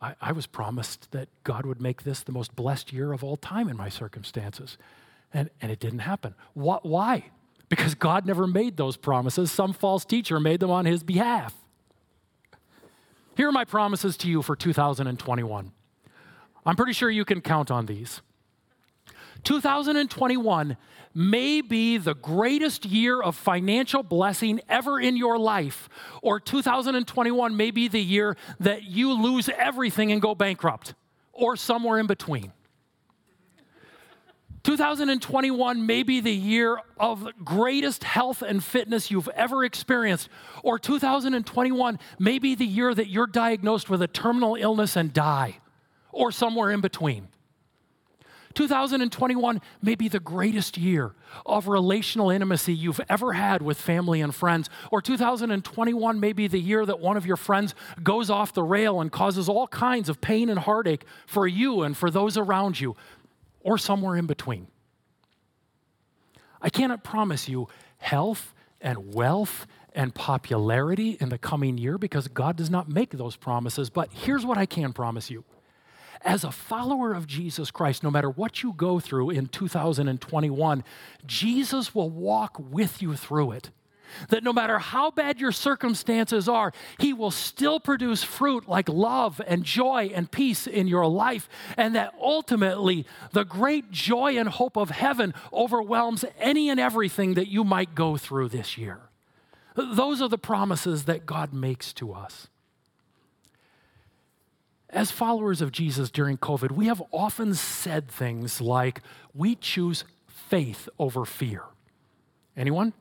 I, 0.01 0.14
I, 0.20 0.33
was 0.33 0.46
promised 0.46 1.12
that 1.12 1.29
God 1.44 1.66
would 1.66 1.81
make 1.81 2.03
this 2.03 2.22
the 2.22 2.33
most 2.33 2.57
blessed 2.57 2.92
year 2.92 3.12
of 3.12 3.22
all 3.22 3.37
time 3.37 3.68
in 3.68 3.77
my 3.77 3.88
circumstances, 3.88 4.79
and, 5.33 5.51
and 5.61 5.70
it 5.70 5.79
didn't 5.79 6.01
happen. 6.01 6.35
What, 6.55 6.85
why? 6.85 7.31
because 7.72 7.94
God 7.94 8.27
never 8.27 8.46
made 8.46 8.77
those 8.77 8.98
promises. 8.98 9.51
Some 9.51 9.72
false 9.72 10.05
teacher 10.05 10.38
made 10.38 10.61
them 10.61 10.70
on 10.70 10.85
his 10.85 11.03
behalf. 11.03 11.55
Here 13.35 13.48
are 13.48 13.53
my 13.53 13.64
promises 13.64 14.14
to 14.18 14.29
you 14.29 14.42
for 14.42 14.55
2021. 14.55 15.72
I'm 16.66 16.77
pretty 16.77 16.92
sure 16.92 17.09
you 17.09 17.25
can 17.25 17.40
count 17.40 17.70
on 17.70 17.87
these. 17.87 18.20
2021 19.44 20.76
may 21.14 21.61
be 21.61 21.98
the 21.98 22.14
greatest 22.14 22.85
year 22.85 23.20
of 23.20 23.37
financial 23.37 24.02
blessing 24.02 24.61
ever 24.68 25.00
in 25.00 25.16
your 25.16 25.38
life, 25.38 25.88
or 26.22 26.40
2021 26.40 27.57
may 27.57 27.70
be 27.70 27.88
the 27.88 28.00
year 28.00 28.37
that 28.61 28.85
you 28.85 29.12
lose 29.12 29.48
everything 29.50 30.11
and 30.12 30.22
go 30.22 30.35
bankrupt, 30.35 30.94
or 31.33 31.57
somewhere 31.57 31.98
in 31.98 32.07
between. 32.07 32.52
2021 34.62 35.87
may 35.87 36.05
be 36.05 36.20
the 36.20 36.33
year 36.33 36.81
of 36.98 37.28
greatest 37.44 38.05
health 38.05 38.42
and 38.42 38.62
fitness 38.62 39.11
you've 39.11 39.28
ever 39.31 39.64
experienced, 39.64 40.28
or 40.62 40.78
2021 40.78 41.98
may 42.18 42.38
be 42.38 42.55
the 42.55 42.64
year 42.64 42.94
that 42.94 43.09
you're 43.09 43.26
diagnosed 43.26 43.90
with 43.90 44.00
a 44.02 44.07
terminal 44.07 44.55
illness 44.55 44.94
and 44.94 45.12
die, 45.12 45.59
or 46.12 46.31
somewhere 46.31 46.70
in 46.70 46.81
between. 46.81 47.26
2021 48.55 49.61
may 49.83 49.95
be 49.95 50.09
the 50.09 50.21
greatest 50.21 50.77
year 50.77 51.12
of 51.47 51.69
relational 51.69 52.31
intimacy 52.31 52.75
you've 52.75 53.01
ever 53.09 53.33
had 53.33 53.62
with 53.62 53.81
family 53.81 54.21
and 54.21 54.35
friends. 54.35 54.69
Or 54.91 55.01
2021 55.03 56.21
may 56.21 56.33
be 56.33 56.49
the 56.49 56.61
year 56.61 56.85
that 56.87 57.01
one 57.01 57.17
of 57.17 57.27
your 57.27 57.37
friends 57.37 57.75
goes 58.03 58.31
off 58.31 58.53
the 58.53 58.62
rail 58.62 59.01
and 59.01 59.11
causes 59.11 59.49
all 59.49 59.67
kinds 59.69 60.09
of 60.09 60.21
pain 60.21 60.49
and 60.49 60.59
heartache 60.59 61.05
for 61.27 61.47
you 61.47 61.83
and 61.83 61.97
for 61.97 62.11
those 62.11 62.37
around 62.37 62.81
you 62.81 62.97
or 63.61 63.79
somewhere 63.79 64.17
in 64.17 64.27
between. 64.27 64.67
I 66.61 66.71
cannot 66.71 67.03
promise 67.03 67.49
you 67.49 67.69
health 67.99 68.55
and 68.81 69.15
wealth 69.15 69.67
and 69.95 70.15
popularity 70.15 71.17
in 71.21 71.29
the 71.29 71.38
coming 71.38 71.79
year 71.79 71.99
because 71.99 72.29
God 72.29 72.57
does 72.57 72.71
not 72.71 72.88
make 72.88 73.11
those 73.11 73.37
promises. 73.37 73.91
But 73.91 74.12
here's 74.12 74.47
what 74.47 74.59
I 74.59 74.67
can 74.67 74.93
promise 74.93 75.31
you. 75.31 75.45
As 76.24 76.44
a 76.44 76.52
follower 76.52 77.12
of 77.12 77.26
Jesus 77.26 77.70
Christ, 77.70 78.02
no 78.02 78.11
matter 78.11 78.30
what 78.30 78.62
you 78.62 78.72
go 78.72 79.00
through 79.00 79.30
in 79.30 79.46
2021, 79.46 80.85
Jesus 81.26 81.94
will 81.94 82.11
walk 82.11 82.56
with 82.58 83.02
you 83.02 83.16
through 83.16 83.52
it. 83.52 83.70
that 84.28 84.44
no 84.44 84.52
matter 84.52 84.78
how 84.78 85.11
bad 85.11 85.40
your 85.40 85.52
circumstances 85.52 86.48
are, 86.48 86.72
He 86.98 87.12
will 87.12 87.30
still 87.30 87.80
produce 87.80 88.22
fruit 88.22 88.68
like 88.68 88.88
love 88.88 89.40
and 89.46 89.64
joy 89.64 90.11
and 90.14 90.30
peace 90.30 90.66
in 90.66 90.87
your 90.87 91.06
life, 91.06 91.48
and 91.76 91.94
that 91.94 92.14
ultimately 92.20 93.06
the 93.32 93.44
great 93.44 93.90
joy 93.90 94.37
and 94.38 94.48
hope 94.48 94.76
of 94.76 94.90
heaven 94.90 95.35
overwhelms 95.52 96.24
any 96.38 96.68
and 96.68 96.78
everything 96.78 97.35
that 97.35 97.48
you 97.48 97.64
might 97.64 97.94
go 97.94 98.16
through 98.16 98.48
this 98.48 98.76
year. 98.76 99.00
Those 99.74 100.20
are 100.20 100.28
the 100.28 100.38
promises 100.38 101.04
that 101.04 101.24
God 101.24 101.52
makes 101.52 101.92
to 101.94 102.12
us. 102.12 102.48
As 104.92 105.11
followers 105.11 105.62
of 105.62 105.72
Jesus 105.72 106.11
during 106.11 106.37
COVID, 106.37 106.72
we 106.72 106.87
have 106.87 107.02
often 107.11 107.55
said 107.55 108.09
things 108.09 108.61
like, 108.61 109.00
we 109.35 109.55
choose 109.55 110.05
faith 110.26 110.88
over 110.98 111.24
fear. 111.24 111.62
Anyone? 112.57 112.92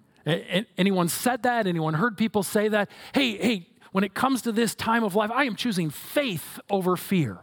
Anyone 0.77 1.10
said 1.10 1.43
that? 1.43 1.67
Anyone 1.67 1.95
heard 1.95 2.17
people 2.17 2.43
say 2.43 2.69
that? 2.69 2.89
Hey, 3.13 3.36
hey, 3.38 3.67
when 3.91 4.06
it 4.06 4.13
comes 4.13 4.41
to 4.43 4.54
this 4.54 4.73
time 4.73 5.04
of 5.04 5.15
life, 5.15 5.32
I 5.32 5.43
am 5.43 5.58
choosing 5.58 5.89
faith 5.89 6.60
over 6.69 6.95
fear. 6.95 7.39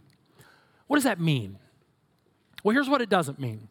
What 0.87 0.97
does 0.97 1.03
that 1.03 1.19
mean? 1.19 1.59
Well, 2.63 2.73
here's 2.73 2.89
what 2.89 3.03
it 3.03 3.09
doesn't 3.09 3.39
mean. 3.39 3.67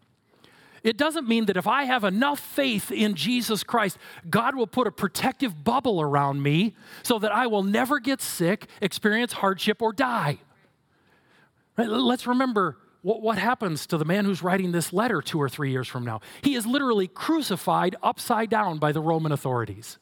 It 0.85 0.97
doesn't 0.97 1.27
mean 1.27 1.47
that 1.47 1.57
if 1.57 1.67
I 1.67 1.85
have 1.85 2.05
enough 2.05 2.39
faith 2.39 2.93
in 2.93 3.17
Jesus 3.17 3.65
Christ, 3.65 3.99
God 4.31 4.55
will 4.55 4.69
put 4.69 4.87
a 4.87 4.93
protective 4.93 5.65
bubble 5.65 6.01
around 6.01 6.41
me 6.41 6.77
so 7.03 7.19
that 7.19 7.33
I 7.33 7.49
will 7.49 7.65
never 7.65 7.99
get 7.99 8.23
sick, 8.23 8.67
experience 8.81 9.33
hardship, 9.33 9.83
or 9.83 9.93
die. 9.93 10.39
Let's 11.79 12.27
remember 12.27 12.77
what, 13.03 13.23
what 13.23 13.39
happens 13.39 13.87
to 13.87 13.97
the 13.97 14.05
man 14.05 14.25
who's 14.25 14.43
writing 14.43 14.73
this 14.73 14.93
letter 14.93 15.23
two 15.23 15.41
or 15.41 15.49
three 15.49 15.71
years 15.71 15.87
from 15.87 16.05
now? 16.05 16.21
He 16.43 16.55
is 16.55 16.67
literally 16.67 17.07
crucified 17.07 17.97
upside 18.03 18.51
down 18.51 18.79
by 18.79 18.93
the 18.93 19.01
Roman 19.01 19.33
authorities. 19.33 19.99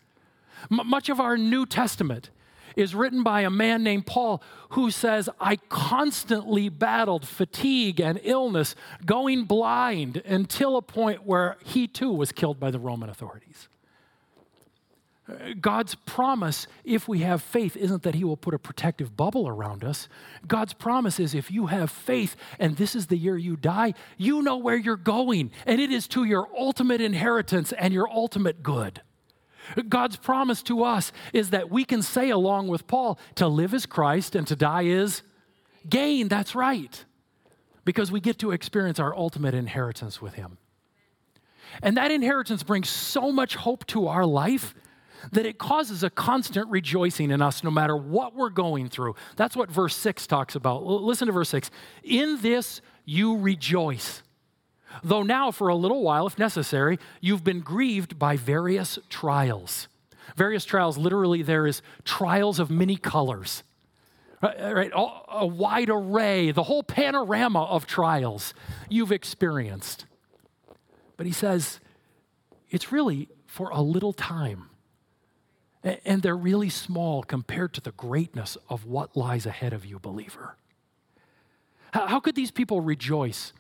M- 0.71 0.89
much 0.89 1.09
of 1.09 1.21
our 1.21 1.37
New 1.37 1.67
Testament 1.67 2.31
is 2.77 2.95
written 2.95 3.23
by 3.23 3.43
a 3.43 3.51
man 3.51 3.83
named 3.83 4.07
Paul 4.07 4.43
who 4.71 4.91
says, 4.91 5.29
I 5.41 5.57
constantly 5.69 6.69
battled 6.69 7.27
fatigue 7.27 8.01
and 8.01 8.21
illness, 8.23 8.75
going 9.05 9.45
blind 9.45 10.19
until 10.19 10.77
a 10.77 10.83
point 10.83 11.27
where 11.27 11.57
he 11.65 11.87
too 11.87 12.13
was 12.13 12.33
killed 12.33 12.61
by 12.61 12.71
the 12.71 12.79
Roman 12.79 13.09
authorities. 13.09 13.69
God's 15.61 15.97
promise, 15.97 16.69
if 16.85 17.09
we 17.09 17.21
have 17.21 17.43
faith, 17.43 17.77
isn't 17.77 18.05
that 18.05 18.15
He 18.15 18.23
will 18.23 18.37
put 18.37 18.55
a 18.55 18.59
protective 18.59 19.17
bubble 19.17 19.49
around 19.49 19.83
us. 19.83 20.09
God's 20.47 20.73
promise 20.73 21.19
is 21.19 21.35
if 21.35 21.51
you 21.51 21.67
have 21.67 21.91
faith 21.91 22.37
and 22.61 22.77
this 22.77 22.95
is 22.95 23.07
the 23.09 23.17
year 23.17 23.37
you 23.37 23.57
die, 23.57 23.95
you 24.17 24.41
know 24.43 24.57
where 24.57 24.77
you're 24.77 24.97
going, 24.97 25.51
and 25.67 25.81
it 25.81 25.91
is 25.91 26.07
to 26.09 26.25
your 26.25 26.49
ultimate 26.57 27.01
inheritance 27.01 27.73
and 27.73 27.93
your 27.93 28.09
ultimate 28.09 28.63
good. 28.63 29.03
God's 29.89 30.15
promise 30.17 30.63
to 30.65 30.85
us 30.85 31.11
is 31.33 31.51
that 31.51 31.71
we 31.71 31.85
can 31.85 32.03
say, 32.03 32.31
along 32.31 32.69
with 32.69 32.87
Paul, 32.87 33.19
to 33.35 33.49
live 33.49 33.75
is 33.75 33.85
Christ 33.85 34.37
and 34.37 34.47
to 34.47 34.55
die 34.55 34.83
is 34.83 35.23
gain. 35.89 36.29
That's 36.29 36.55
right. 36.55 37.05
Because 37.85 38.13
we 38.13 38.21
get 38.21 38.39
to 38.41 38.53
experience 38.53 39.01
our 39.01 39.17
ultimate 39.17 39.55
inheritance 39.55 40.23
with 40.23 40.35
Him. 40.35 40.59
And 41.83 41.97
that 41.97 42.13
inheritance 42.13 42.63
brings 42.63 42.89
so 42.89 43.33
much 43.33 43.57
hope 43.57 43.85
to 43.87 44.07
our 44.07 44.25
life 44.25 44.73
that 45.33 45.47
it 45.47 45.59
causes 45.59 46.03
a 46.03 46.11
constant 46.11 46.69
rejoicing 46.69 47.31
in 47.31 47.43
us 47.43 47.65
no 47.65 47.71
matter 47.71 47.97
what 47.97 48.35
we're 48.35 48.51
going 48.51 48.89
through. 48.89 49.15
That's 49.37 49.57
what 49.57 49.71
verse 49.71 49.97
6 49.97 50.27
talks 50.27 50.55
about. 50.55 50.85
listen 50.85 51.27
to 51.27 51.33
verse 51.33 51.49
6. 51.51 51.71
In 52.03 52.41
this 52.41 52.81
you 53.05 53.39
rejoice. 53.39 54.23
Though 55.03 55.23
now, 55.23 55.51
for 55.51 55.69
a 55.69 55.75
little 55.75 56.03
while, 56.03 56.27
if 56.27 56.39
necessary, 56.39 56.99
you've 57.21 57.45
been 57.45 57.61
grieved 57.61 58.19
by 58.19 58.37
various 58.37 58.99
trials. 59.09 59.89
Various 60.37 60.65
trials, 60.65 60.99
literally, 60.99 61.43
there 61.43 61.67
is 61.67 61.83
trials 62.05 62.59
of 62.59 62.71
many 62.71 62.97
colors, 62.97 63.63
right? 64.43 64.75
right? 64.75 64.91
A 64.95 65.47
wide 65.47 65.91
array, 65.91 66.51
the 66.51 66.65
whole 66.65 66.83
panorama 66.83 67.65
of 67.65 67.87
trials 67.87 68.55
you've 68.89 69.13
experienced. 69.13 70.07
But 71.17 71.27
he 71.27 71.33
says, 71.33 71.81
it's 72.71 72.91
really 72.91 73.29
for 73.47 73.71
a 73.71 73.81
little 73.81 74.13
time. 74.13 74.71
And 75.87 76.21
they're 76.21 76.37
really 76.37 76.69
small 76.69 77.23
compared 77.23 77.73
to 77.75 77.81
the 77.81 77.93
greatness 77.93 78.59
of 78.69 78.87
what 78.87 79.17
lies 79.17 79.47
ahead 79.47 79.73
of 79.73 79.87
you, 79.87 80.01
believer. 80.01 80.57
How 81.93 82.19
could 82.19 82.35
these 82.35 82.51
people 82.51 82.81
rejoice 82.81 83.53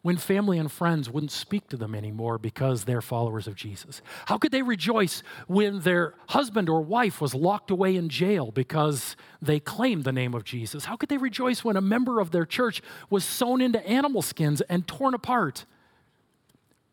when 0.00 0.16
family 0.16 0.58
and 0.58 0.72
friends 0.72 1.10
wouldn't 1.10 1.32
speak 1.32 1.68
to 1.68 1.76
them 1.76 1.94
anymore 1.94 2.38
because 2.38 2.84
they're 2.84 3.02
followers 3.02 3.46
of 3.46 3.56
Jesus? 3.56 4.00
How 4.24 4.38
could 4.38 4.52
they 4.52 4.62
rejoice 4.62 5.22
when 5.48 5.80
their 5.80 6.14
husband 6.28 6.70
or 6.70 6.80
wife 6.80 7.20
was 7.20 7.34
locked 7.34 7.70
away 7.70 7.94
in 7.94 8.08
jail 8.08 8.50
because 8.50 9.14
they 9.42 9.60
claimed 9.60 10.04
the 10.04 10.12
name 10.12 10.32
of 10.32 10.44
Jesus? 10.44 10.86
How 10.86 10.96
could 10.96 11.10
they 11.10 11.18
rejoice 11.18 11.62
when 11.62 11.76
a 11.76 11.82
member 11.82 12.20
of 12.20 12.30
their 12.30 12.46
church 12.46 12.80
was 13.10 13.22
sewn 13.22 13.60
into 13.60 13.86
animal 13.86 14.22
skins 14.22 14.62
and 14.62 14.88
torn 14.88 15.12
apart? 15.12 15.66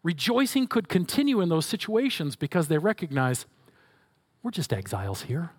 Rejoicing 0.04 0.68
could 0.68 0.90
continue 0.90 1.40
in 1.40 1.48
those 1.48 1.66
situations 1.66 2.36
because 2.36 2.68
they 2.68 2.78
recognize 2.78 3.46
we're 4.44 4.52
just 4.52 4.74
exiles 4.74 5.24
here. 5.24 5.52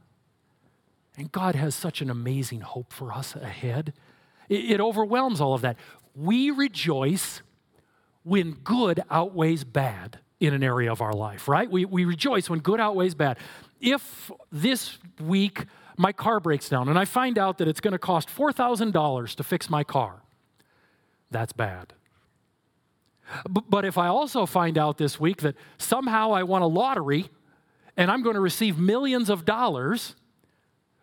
And 1.16 1.33
God 1.33 1.55
has 1.55 1.75
such 1.75 2.01
an 2.01 2.11
amazing 2.11 2.61
hope 2.61 2.92
for 2.92 3.12
us 3.12 3.35
ahead. 3.35 3.94
It, 4.49 4.73
it 4.73 4.81
overwhelms 4.81 5.40
all 5.40 5.55
of 5.55 5.62
that. 5.62 5.77
We 6.14 6.51
rejoice 6.51 7.42
when 8.23 8.53
good 8.53 9.03
outweighs 9.11 9.64
bad 9.64 10.18
in 10.40 10.53
an 10.53 10.62
area 10.62 10.90
of 10.90 11.01
our 11.01 11.12
life, 11.12 11.49
right? 11.49 11.70
We, 11.70 11.85
we 11.85 12.05
rejoice 12.05 12.51
when 12.51 12.61
good 12.61 12.81
outweighs 12.81 13.14
bad. 13.14 13.38
If 13.81 14.31
this 14.51 14.99
week 15.20 15.64
my 15.97 16.12
car 16.12 16.40
breaks 16.40 16.68
down 16.68 16.88
and 16.88 16.99
I 16.99 17.05
find 17.05 17.38
out 17.38 17.59
that 17.59 17.68
it's 17.68 17.81
going 17.81 17.92
to 17.92 17.99
cost 17.99 18.29
$4,000 18.29 19.35
to 19.37 19.44
fix 19.44 19.70
my 19.70 19.85
car, 19.85 20.23
that's 21.31 21.53
bad. 21.53 21.92
But 23.49 23.85
if 23.85 23.97
I 23.97 24.09
also 24.09 24.44
find 24.44 24.77
out 24.77 24.99
this 24.99 25.18
week 25.18 25.40
that 25.42 25.55
somehow 25.79 26.33
I 26.33 26.42
won 26.42 26.62
a 26.62 26.66
lottery 26.66 27.31
and 27.96 28.11
I'm 28.11 28.22
going 28.22 28.35
to 28.35 28.40
receive 28.40 28.78
millions 28.78 29.30
of 29.30 29.44
dollars, 29.44 30.14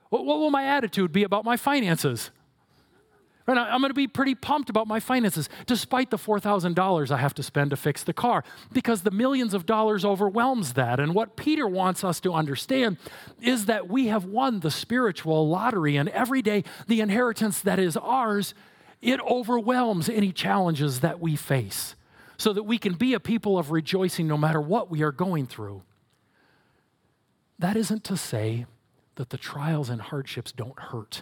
what, 0.10 0.26
will 0.26 0.50
my 0.50 0.66
attitude 0.66 1.12
be 1.12 1.24
about 1.24 1.46
my 1.46 1.58
finances? 1.58 2.32
Right, 3.48 3.58
I'm 3.58 3.82
going 3.82 3.90
to 3.90 3.96
be 3.96 4.08
pretty 4.08 4.36
pumped 4.36 4.70
about 4.70 4.88
my 4.88 5.00
finances, 5.00 5.50
despite 5.66 6.12
the 6.12 6.18
$4,000 6.18 7.12
I 7.12 7.18
have 7.18 7.34
to 7.34 7.44
spend 7.44 7.72
to 7.72 7.78
fix 7.78 8.04
the 8.04 8.14
car, 8.14 8.44
because 8.72 9.02
the 9.02 9.12
millions 9.12 9.54
of 9.54 9.66
dollars 9.66 10.06
overwhelms 10.06 10.74
that. 10.74 11.00
And 11.00 11.16
what 11.16 11.36
Peter 11.36 11.68
wants 11.68 12.04
us 12.04 12.20
to 12.20 12.34
understand 12.34 12.98
is 13.42 13.66
that 13.66 13.90
we 13.90 14.08
have 14.08 14.26
won 14.26 14.60
the 14.60 14.70
spiritual 14.70 15.48
lottery, 15.50 15.96
and 15.96 16.08
every 16.10 16.44
day 16.44 16.64
the 16.88 17.02
inheritance 17.02 17.62
that 17.62 17.80
is 17.80 17.98
ours, 17.98 18.54
it 19.02 19.20
overwhelms 19.22 20.08
any 20.08 20.32
challenges 20.32 21.00
that 21.00 21.20
we 21.20 21.36
face, 21.36 21.96
so 22.38 22.54
that 22.54 22.64
we 22.64 22.78
can 22.78 22.94
be 22.94 23.16
a 23.16 23.20
people 23.20 23.58
of 23.58 23.72
rejoicing 23.72 24.28
no 24.28 24.38
matter 24.38 24.62
what 24.62 24.92
we 24.92 25.02
are 25.02 25.12
going 25.12 25.48
through. 25.48 25.82
That 27.62 27.78
isn't 27.78 28.04
to 28.06 28.18
say 28.18 28.66
that 29.16 29.30
the 29.30 29.38
trials 29.38 29.90
and 29.90 30.02
hardships 30.02 30.52
don't 30.52 30.80
hurt. 30.80 31.22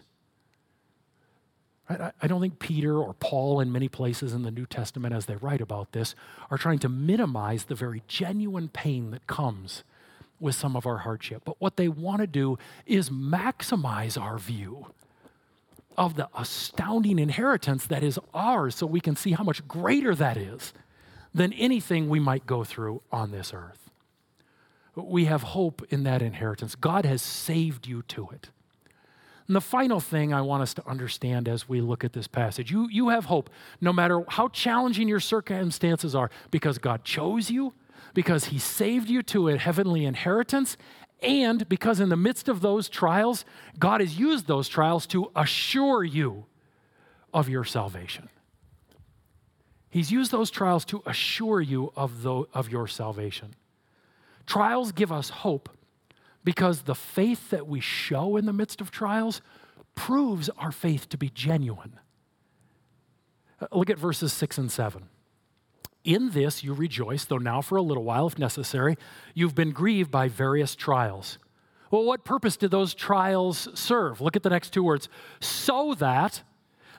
I 1.90 2.28
don't 2.28 2.40
think 2.40 2.60
Peter 2.60 2.98
or 2.98 3.14
Paul, 3.16 3.60
in 3.60 3.74
many 3.74 3.90
places 3.90 4.32
in 4.32 4.44
the 4.44 4.52
New 4.52 4.66
Testament, 4.66 5.14
as 5.14 5.26
they 5.26 5.36
write 5.36 5.60
about 5.60 5.92
this, 5.92 6.16
are 6.50 6.58
trying 6.58 6.80
to 6.80 6.88
minimize 6.88 7.66
the 7.66 7.76
very 7.76 8.04
genuine 8.08 8.70
pain 8.70 9.12
that 9.12 9.28
comes 9.28 9.84
with 10.40 10.56
some 10.56 10.78
of 10.78 10.86
our 10.86 11.00
hardship. 11.00 11.42
But 11.44 11.60
what 11.60 11.76
they 11.76 11.90
want 11.90 12.22
to 12.22 12.28
do 12.28 12.58
is 12.86 13.10
maximize 13.10 14.22
our 14.22 14.38
view 14.38 14.94
of 15.98 16.16
the 16.16 16.30
astounding 16.34 17.20
inheritance 17.20 17.86
that 17.88 18.04
is 18.04 18.18
ours 18.34 18.76
so 18.76 18.86
we 18.86 19.02
can 19.02 19.18
see 19.18 19.32
how 19.32 19.44
much 19.44 19.68
greater 19.68 20.16
that 20.16 20.38
is 20.38 20.72
than 21.34 21.52
anything 21.54 22.08
we 22.08 22.20
might 22.20 22.46
go 22.46 22.64
through 22.64 23.02
on 23.12 23.32
this 23.32 23.52
earth 23.54 23.89
we 25.08 25.26
have 25.26 25.44
hope 25.44 25.82
in 25.90 26.04
that 26.04 26.22
inheritance. 26.22 26.76
God 26.76 27.06
has 27.06 27.22
saved 27.22 27.88
you 27.88 28.02
to 28.04 28.30
it. 28.30 28.50
And 29.48 29.56
the 29.56 29.62
final 29.62 30.00
thing 30.00 30.32
I 30.32 30.42
want 30.42 30.62
us 30.62 30.76
to 30.76 30.88
understand 30.88 31.50
as 31.50 31.68
we 31.68 31.82
look 31.82 32.04
at 32.04 32.14
this 32.14 32.28
passage 32.28 32.72
you, 32.72 32.88
you 32.90 33.10
have 33.10 33.26
hope 33.26 33.50
no 33.82 33.92
matter 33.92 34.24
how 34.28 34.48
challenging 34.50 35.08
your 35.08 35.20
circumstances 35.20 36.14
are 36.14 36.30
because 36.52 36.78
God 36.78 37.04
chose 37.04 37.50
you, 37.50 37.74
because 38.14 38.46
He 38.46 38.60
saved 38.60 39.10
you 39.10 39.24
to 39.24 39.50
a 39.50 39.58
heavenly 39.58 40.06
inheritance, 40.06 40.78
and 41.22 41.68
because 41.68 42.00
in 42.00 42.10
the 42.10 42.16
midst 42.16 42.48
of 42.48 42.62
those 42.62 42.90
trials, 42.90 43.44
God 43.78 44.02
has 44.02 44.20
used 44.20 44.48
those 44.48 44.70
trials 44.70 45.08
to 45.08 45.32
assure 45.36 46.04
you 46.04 46.46
of 47.34 47.50
your 47.50 47.64
salvation. 47.64 48.30
He's 49.90 50.12
used 50.12 50.32
those 50.32 50.52
trials 50.52 50.86
to 50.86 51.02
assure 51.06 51.62
you 51.62 51.92
of, 51.96 52.22
the, 52.22 52.44
of 52.54 52.70
your 52.70 52.88
salvation. 52.88 53.56
Trials 54.50 54.92
give 54.92 55.12
us 55.12 55.30
hope 55.30 55.70
because 56.44 56.82
the 56.82 56.96
faith 56.96 57.52
that 57.52 57.68
we 57.68 57.80
show 57.80 58.36
in 58.36 58.48
the 58.48 58.52
midst 58.52 58.82
of 58.82 58.90
trials 58.90 59.44
proves 59.94 60.50
our 60.58 60.72
faith 60.72 61.08
to 61.10 61.20
be 61.20 61.30
genuine. 61.30 62.00
Uh, 63.62 63.68
look 63.72 63.92
at 63.92 64.00
verses 64.00 64.34
6 64.34 64.58
and 64.58 64.72
7. 64.72 65.04
In 66.04 66.32
this 66.32 66.64
you 66.64 66.74
rejoice, 66.74 67.26
though 67.26 67.38
now 67.38 67.62
for 67.62 67.76
a 67.76 67.84
little 67.84 68.04
while, 68.04 68.26
if 68.26 68.40
necessary, 68.40 68.98
you've 69.36 69.54
been 69.54 69.70
grieved 69.70 70.10
by 70.10 70.28
various 70.28 70.76
trials. 70.76 71.38
Well, 71.92 72.04
what 72.04 72.26
purpose 72.26 72.58
did 72.58 72.72
those 72.72 72.96
trials 72.96 73.68
serve? 73.76 74.20
Look 74.20 74.36
at 74.36 74.42
the 74.42 74.50
next 74.50 74.74
two 74.74 74.84
words. 74.84 75.10
So 75.40 75.94
that 75.94 76.42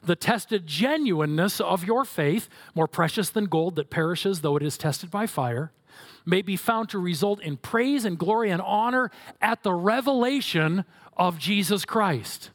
the 0.05 0.15
tested 0.15 0.69
genuineness 0.69 1.61
of 1.61 1.83
your 1.83 2.05
faith, 2.05 2.49
more 2.77 2.87
precious 2.87 3.29
than 3.29 3.47
gold 3.47 3.75
that 3.75 3.91
perishes 3.91 4.43
though 4.43 4.57
it 4.57 4.63
is 4.63 4.79
tested 4.79 5.11
by 5.11 5.27
fire, 5.27 5.73
may 6.25 6.43
be 6.43 6.57
found 6.57 6.89
to 6.91 6.99
result 6.99 7.41
in 7.43 7.57
praise 7.57 8.05
and 8.05 8.19
glory 8.19 8.51
and 8.51 8.63
honor 8.63 9.11
at 9.41 9.63
the 9.63 9.73
revelation 9.73 10.85
of 11.17 11.39
Jesus 11.39 11.85
Christ. 11.85 12.51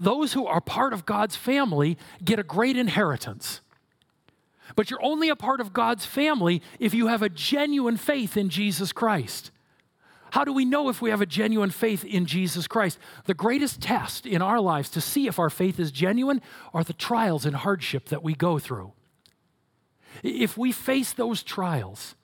Those 0.00 0.32
who 0.32 0.46
are 0.46 0.60
part 0.60 0.92
of 0.92 1.06
God's 1.06 1.36
family 1.36 1.96
get 2.24 2.38
a 2.38 2.42
great 2.42 2.76
inheritance. 2.76 3.60
But 4.74 4.90
you're 4.90 5.02
only 5.02 5.28
a 5.28 5.36
part 5.36 5.60
of 5.60 5.72
God's 5.72 6.04
family 6.04 6.60
if 6.78 6.92
you 6.92 7.06
have 7.06 7.22
a 7.22 7.28
genuine 7.28 7.96
faith 7.96 8.36
in 8.36 8.48
Jesus 8.48 8.92
Christ. 8.92 9.50
How 10.30 10.44
do 10.44 10.52
we 10.52 10.64
know 10.64 10.88
if 10.88 11.00
we 11.00 11.10
have 11.10 11.20
a 11.20 11.26
genuine 11.26 11.70
faith 11.70 12.04
in 12.04 12.26
Jesus 12.26 12.66
Christ? 12.66 12.98
The 13.24 13.34
greatest 13.34 13.80
test 13.80 14.26
in 14.26 14.42
our 14.42 14.60
lives 14.60 14.90
to 14.90 15.00
see 15.00 15.28
if 15.28 15.38
our 15.38 15.50
faith 15.50 15.78
is 15.78 15.92
genuine 15.92 16.42
are 16.74 16.84
the 16.84 16.92
trials 16.92 17.46
and 17.46 17.56
hardship 17.56 18.06
that 18.06 18.22
we 18.22 18.34
go 18.34 18.58
through. 18.58 18.92
If 20.22 20.58
we 20.58 20.72
face 20.72 21.12
those 21.12 21.42
trials 21.42 22.16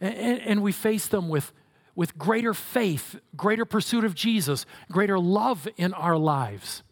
and, 0.00 0.62
we 0.62 0.72
face 0.72 1.06
them 1.06 1.28
with, 1.28 1.52
with 1.94 2.18
greater 2.18 2.54
faith, 2.54 3.18
greater 3.36 3.64
pursuit 3.64 4.04
of 4.04 4.14
Jesus, 4.14 4.66
greater 4.90 5.18
love 5.18 5.66
in 5.76 5.94
our 5.94 6.16
lives, 6.16 6.82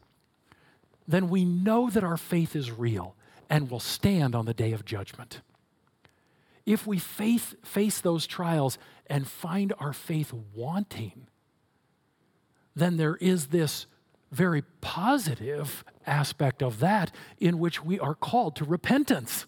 then 1.07 1.29
we 1.29 1.45
know 1.45 1.91
that 1.91 2.05
our 2.05 2.17
faith 2.17 2.57
is 2.57 2.71
real 2.71 3.15
and 3.51 3.71
will 3.71 3.81
stand 3.81 4.35
on 4.35 4.47
the 4.47 4.55
day 4.55 4.73
of 4.73 4.85
judgment. 4.85 5.41
If 6.65 6.87
we 6.87 6.99
faith, 6.99 7.55
face 7.63 8.01
those 8.01 8.27
trials 8.27 8.79
and 9.07 9.29
find 9.29 9.75
our 9.79 9.93
faith 9.93 10.33
wanting, 10.55 11.27
then 12.75 12.97
there 12.97 13.17
is 13.17 13.49
this 13.49 13.87
very 14.33 14.63
positive 14.81 15.85
aspect 16.07 16.63
of 16.63 16.81
that 16.81 17.15
in 17.39 17.59
which 17.59 17.85
we 17.85 18.01
are 18.01 18.15
called 18.15 18.57
to 18.57 18.65
repentance 18.65 19.47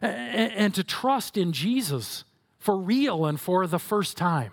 and, 0.00 0.52
and 0.52 0.74
to 0.74 0.84
trust 0.84 1.36
in 1.36 1.52
Jesus 1.52 2.24
for 2.62 2.76
real 2.76 3.26
and 3.26 3.40
for 3.40 3.66
the 3.66 3.80
first 3.80 4.16
time. 4.16 4.52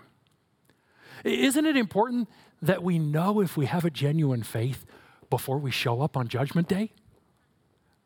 Isn't 1.24 1.64
it 1.64 1.76
important 1.76 2.28
that 2.60 2.82
we 2.82 2.98
know 2.98 3.40
if 3.40 3.56
we 3.56 3.66
have 3.66 3.84
a 3.84 3.90
genuine 3.90 4.42
faith 4.42 4.84
before 5.30 5.58
we 5.58 5.70
show 5.70 6.02
up 6.02 6.16
on 6.16 6.26
Judgment 6.26 6.66
Day? 6.66 6.90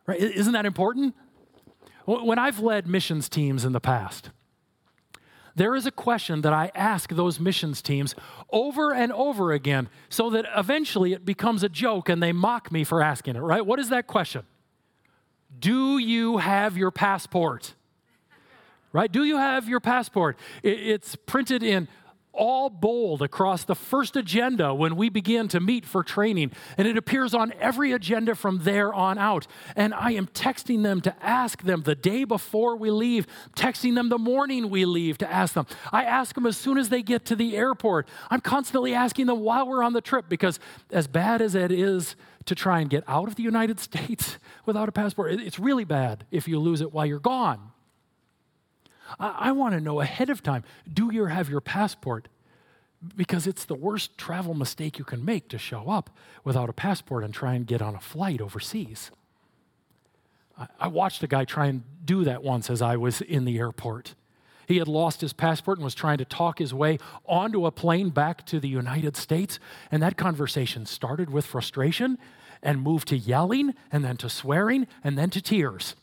Right? 0.07 0.21
Isn't 0.21 0.53
that 0.53 0.67
important? 0.67 1.15
When 2.05 2.39
I've 2.39 2.61
led 2.61 2.87
missions 2.87 3.31
teams 3.31 3.65
in 3.65 3.73
the 3.73 3.81
past, 3.81 4.29
there 5.57 5.75
is 5.75 5.87
a 5.87 5.91
question 5.91 6.43
that 6.43 6.53
I 6.53 6.71
ask 6.75 7.09
those 7.11 7.41
missions 7.41 7.81
teams 7.81 8.15
over 8.53 8.93
and 8.93 9.11
over 9.11 9.53
again 9.53 9.89
so 10.11 10.29
that 10.31 10.45
eventually 10.55 11.15
it 11.15 11.25
becomes 11.25 11.63
a 11.63 11.71
joke 11.71 12.11
and 12.11 12.23
they 12.23 12.33
mock 12.33 12.71
me 12.71 12.85
for 12.85 13.03
asking 13.03 13.37
it, 13.37 13.41
right? 13.41 13.65
What 13.65 13.81
is 13.81 13.89
that 13.89 14.07
question? 14.07 14.43
Do 15.59 15.97
you 15.97 16.37
have 16.37 16.77
your 16.77 16.91
passport? 16.91 17.75
Right? 18.95 19.11
Do 19.11 19.25
you 19.25 19.39
have 19.39 19.69
your 19.69 19.81
passport? 19.81 20.39
It's 20.63 21.17
printed 21.17 21.65
in 21.65 21.89
all 22.33 22.71
bold 22.71 23.23
across 23.23 23.65
the 23.65 23.75
first 23.75 24.15
agenda 24.15 24.73
when 24.73 24.95
we 24.95 25.09
begin 25.09 25.49
to 25.49 25.59
meet 25.59 25.85
for 25.85 26.05
training. 26.05 26.53
And 26.79 26.87
it 26.87 26.97
appears 26.97 27.35
on 27.35 27.53
every 27.59 27.91
agenda 27.91 28.37
from 28.37 28.61
there 28.63 28.95
on 28.95 29.19
out. 29.19 29.49
And 29.75 29.93
I 29.95 30.13
am 30.13 30.29
texting 30.29 30.85
them 30.85 31.01
to 31.01 31.25
ask 31.25 31.63
them 31.63 31.83
the 31.83 31.97
day 31.97 32.23
before 32.23 32.77
we 32.77 32.93
leave, 32.93 33.27
texting 33.57 33.97
them 33.97 34.11
the 34.11 34.19
morning 34.19 34.71
we 34.71 34.85
leave 34.85 35.19
to 35.19 35.31
ask 35.31 35.55
them. 35.55 35.67
I 35.91 36.05
ask 36.05 36.37
them 36.37 36.47
as 36.47 36.57
soon 36.57 36.79
as 36.79 36.89
they 36.89 37.03
get 37.03 37.25
to 37.27 37.37
the 37.37 37.57
airport. 37.57 38.07
I'm 38.31 38.41
constantly 38.41 38.95
asking 38.95 39.27
them 39.27 39.41
while 39.41 39.67
we're 39.67 39.83
on 39.83 39.93
the 39.93 40.01
trip 40.01 40.27
because, 40.29 40.61
as 40.93 41.09
bad 41.09 41.43
as 41.43 41.57
it 41.57 41.73
is 41.73 42.15
to 42.45 42.55
try 42.55 42.79
and 42.79 42.89
get 42.89 43.03
out 43.09 43.27
of 43.27 43.35
the 43.35 43.43
United 43.43 43.81
States 43.89 44.39
without 44.67 44.89
a 44.89 44.93
passport, 44.93 45.33
it's 45.33 45.59
really 45.59 45.85
bad 45.85 46.27
if 46.31 46.47
you 46.47 46.61
lose 46.61 46.81
it 46.81 46.93
while 46.93 47.07
you're 47.07 47.19
gone. 47.19 47.73
I, 49.19 49.49
I 49.49 49.53
want 49.53 49.75
to 49.75 49.81
know 49.81 50.01
ahead 50.01 50.31
of 50.31 50.43
time 50.43 50.65
do 50.93 51.11
you 51.13 51.27
have 51.27 51.49
your 51.49 51.61
passport? 51.61 52.29
Because 53.17 53.47
it's 53.47 53.67
the 53.67 53.75
worst 53.75 54.17
travel 54.17 54.55
mistake 54.55 54.99
you 54.99 55.05
can 55.05 55.25
make 55.25 55.49
to 55.51 55.59
show 55.59 55.91
up 55.91 56.11
without 56.43 56.71
a 56.71 56.73
passport 56.73 57.23
and 57.23 57.35
try 57.35 57.55
and 57.55 57.67
get 57.67 57.83
on 57.83 57.95
a 57.95 58.01
flight 58.01 58.41
overseas. 58.41 59.11
I, 60.59 60.67
I 60.81 60.89
watched 60.89 61.23
a 61.23 61.27
guy 61.27 61.45
try 61.45 61.67
and 61.67 61.83
do 62.05 62.25
that 62.25 62.43
once 62.43 62.71
as 62.71 62.81
I 62.81 62.97
was 62.97 63.21
in 63.21 63.45
the 63.45 63.59
airport. 63.59 64.15
He 64.67 64.79
had 64.79 64.89
lost 64.89 65.21
his 65.21 65.33
passport 65.33 65.79
and 65.79 65.85
was 65.85 65.95
trying 65.95 66.19
to 66.19 66.25
talk 66.25 66.59
his 66.59 66.73
way 66.73 66.99
onto 67.27 67.67
a 67.67 67.71
plane 67.71 68.11
back 68.11 68.47
to 68.47 68.59
the 68.59 68.69
United 68.69 69.17
States. 69.17 69.59
And 69.91 70.03
that 70.03 70.17
conversation 70.17 70.87
started 70.87 71.31
with 71.31 71.45
frustration 71.45 72.19
and 72.63 72.81
moved 72.81 73.09
to 73.09 73.19
yelling 73.19 73.75
and 73.93 74.05
then 74.05 74.17
to 74.19 74.31
swearing 74.31 74.87
and 75.03 75.19
then 75.19 75.31
to 75.31 75.43
tears. 75.43 75.95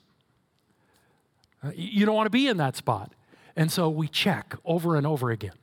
Uh, 1.64 1.72
you 1.76 2.06
don't 2.06 2.16
want 2.16 2.26
to 2.26 2.32
be 2.32 2.48
in 2.48 2.58
that 2.58 2.76
spot. 2.76 3.14
And 3.56 3.72
so 3.72 3.90
we 3.90 4.08
check 4.08 4.56
over 4.66 4.96
and 4.96 5.06
over 5.06 5.30
again. 5.32 5.54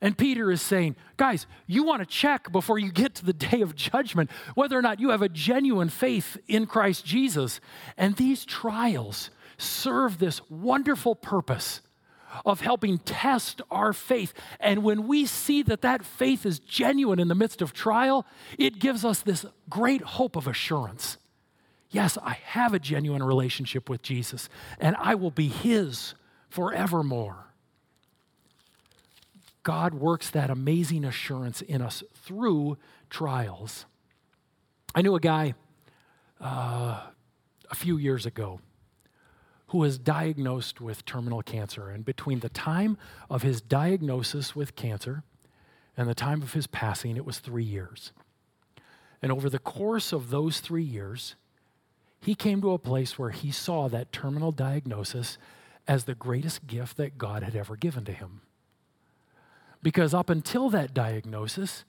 And 0.00 0.16
Peter 0.16 0.50
is 0.50 0.62
saying, 0.62 0.96
guys, 1.16 1.46
you 1.66 1.82
want 1.82 2.00
to 2.00 2.06
check 2.06 2.50
before 2.50 2.78
you 2.78 2.90
get 2.90 3.14
to 3.16 3.24
the 3.24 3.32
day 3.50 3.60
of 3.60 3.76
judgment 3.76 4.30
whether 4.54 4.78
or 4.78 4.82
not 4.82 5.00
you 5.00 5.10
have 5.10 5.22
a 5.22 5.28
genuine 5.28 5.88
faith 5.88 6.38
in 6.48 6.66
Christ 6.66 7.04
Jesus. 7.04 7.60
And 7.96 8.16
these 8.16 8.44
trials 8.44 9.30
serve 9.58 10.18
this 10.18 10.40
wonderful 10.48 11.14
purpose 11.14 11.82
of 12.46 12.60
helping 12.60 12.98
test 12.98 13.60
our 13.70 13.92
faith. 13.92 14.32
And 14.60 14.82
when 14.82 15.08
we 15.08 15.26
see 15.26 15.62
that 15.64 15.82
that 15.82 16.04
faith 16.04 16.46
is 16.46 16.60
genuine 16.60 17.18
in 17.18 17.28
the 17.28 17.34
midst 17.34 17.60
of 17.60 17.72
trial, 17.72 18.24
it 18.56 18.78
gives 18.78 19.04
us 19.04 19.20
this 19.20 19.44
great 19.68 20.00
hope 20.00 20.36
of 20.36 20.46
assurance 20.46 21.18
Yes, 21.90 22.16
I 22.22 22.38
have 22.44 22.72
a 22.72 22.78
genuine 22.78 23.22
relationship 23.22 23.90
with 23.90 24.02
Jesus, 24.02 24.48
and 24.78 24.94
I 24.98 25.14
will 25.16 25.30
be 25.30 25.48
His 25.48 26.14
forevermore. 26.48 27.46
God 29.62 29.94
works 29.94 30.30
that 30.30 30.50
amazing 30.50 31.04
assurance 31.04 31.60
in 31.62 31.82
us 31.82 32.02
through 32.14 32.78
trials. 33.10 33.86
I 34.94 35.02
knew 35.02 35.14
a 35.14 35.20
guy 35.20 35.54
uh, 36.40 37.02
a 37.70 37.74
few 37.74 37.96
years 37.98 38.24
ago 38.24 38.60
who 39.68 39.78
was 39.78 39.98
diagnosed 39.98 40.80
with 40.80 41.04
terminal 41.04 41.42
cancer. 41.42 41.90
And 41.90 42.04
between 42.04 42.40
the 42.40 42.48
time 42.48 42.98
of 43.28 43.42
his 43.42 43.60
diagnosis 43.60 44.56
with 44.56 44.74
cancer 44.74 45.22
and 45.96 46.08
the 46.08 46.14
time 46.14 46.42
of 46.42 46.54
his 46.54 46.66
passing, 46.66 47.16
it 47.16 47.24
was 47.24 47.38
three 47.38 47.64
years. 47.64 48.12
And 49.22 49.30
over 49.30 49.48
the 49.48 49.60
course 49.60 50.12
of 50.12 50.30
those 50.30 50.58
three 50.58 50.82
years, 50.82 51.36
he 52.20 52.34
came 52.34 52.60
to 52.60 52.72
a 52.72 52.78
place 52.78 53.18
where 53.18 53.30
he 53.30 53.50
saw 53.50 53.88
that 53.88 54.12
terminal 54.12 54.52
diagnosis 54.52 55.38
as 55.88 56.04
the 56.04 56.14
greatest 56.14 56.66
gift 56.66 56.96
that 56.98 57.18
God 57.18 57.42
had 57.42 57.56
ever 57.56 57.76
given 57.76 58.04
to 58.04 58.12
him. 58.12 58.42
Because 59.82 60.12
up 60.12 60.28
until 60.28 60.68
that 60.70 60.92
diagnosis, 60.92 61.84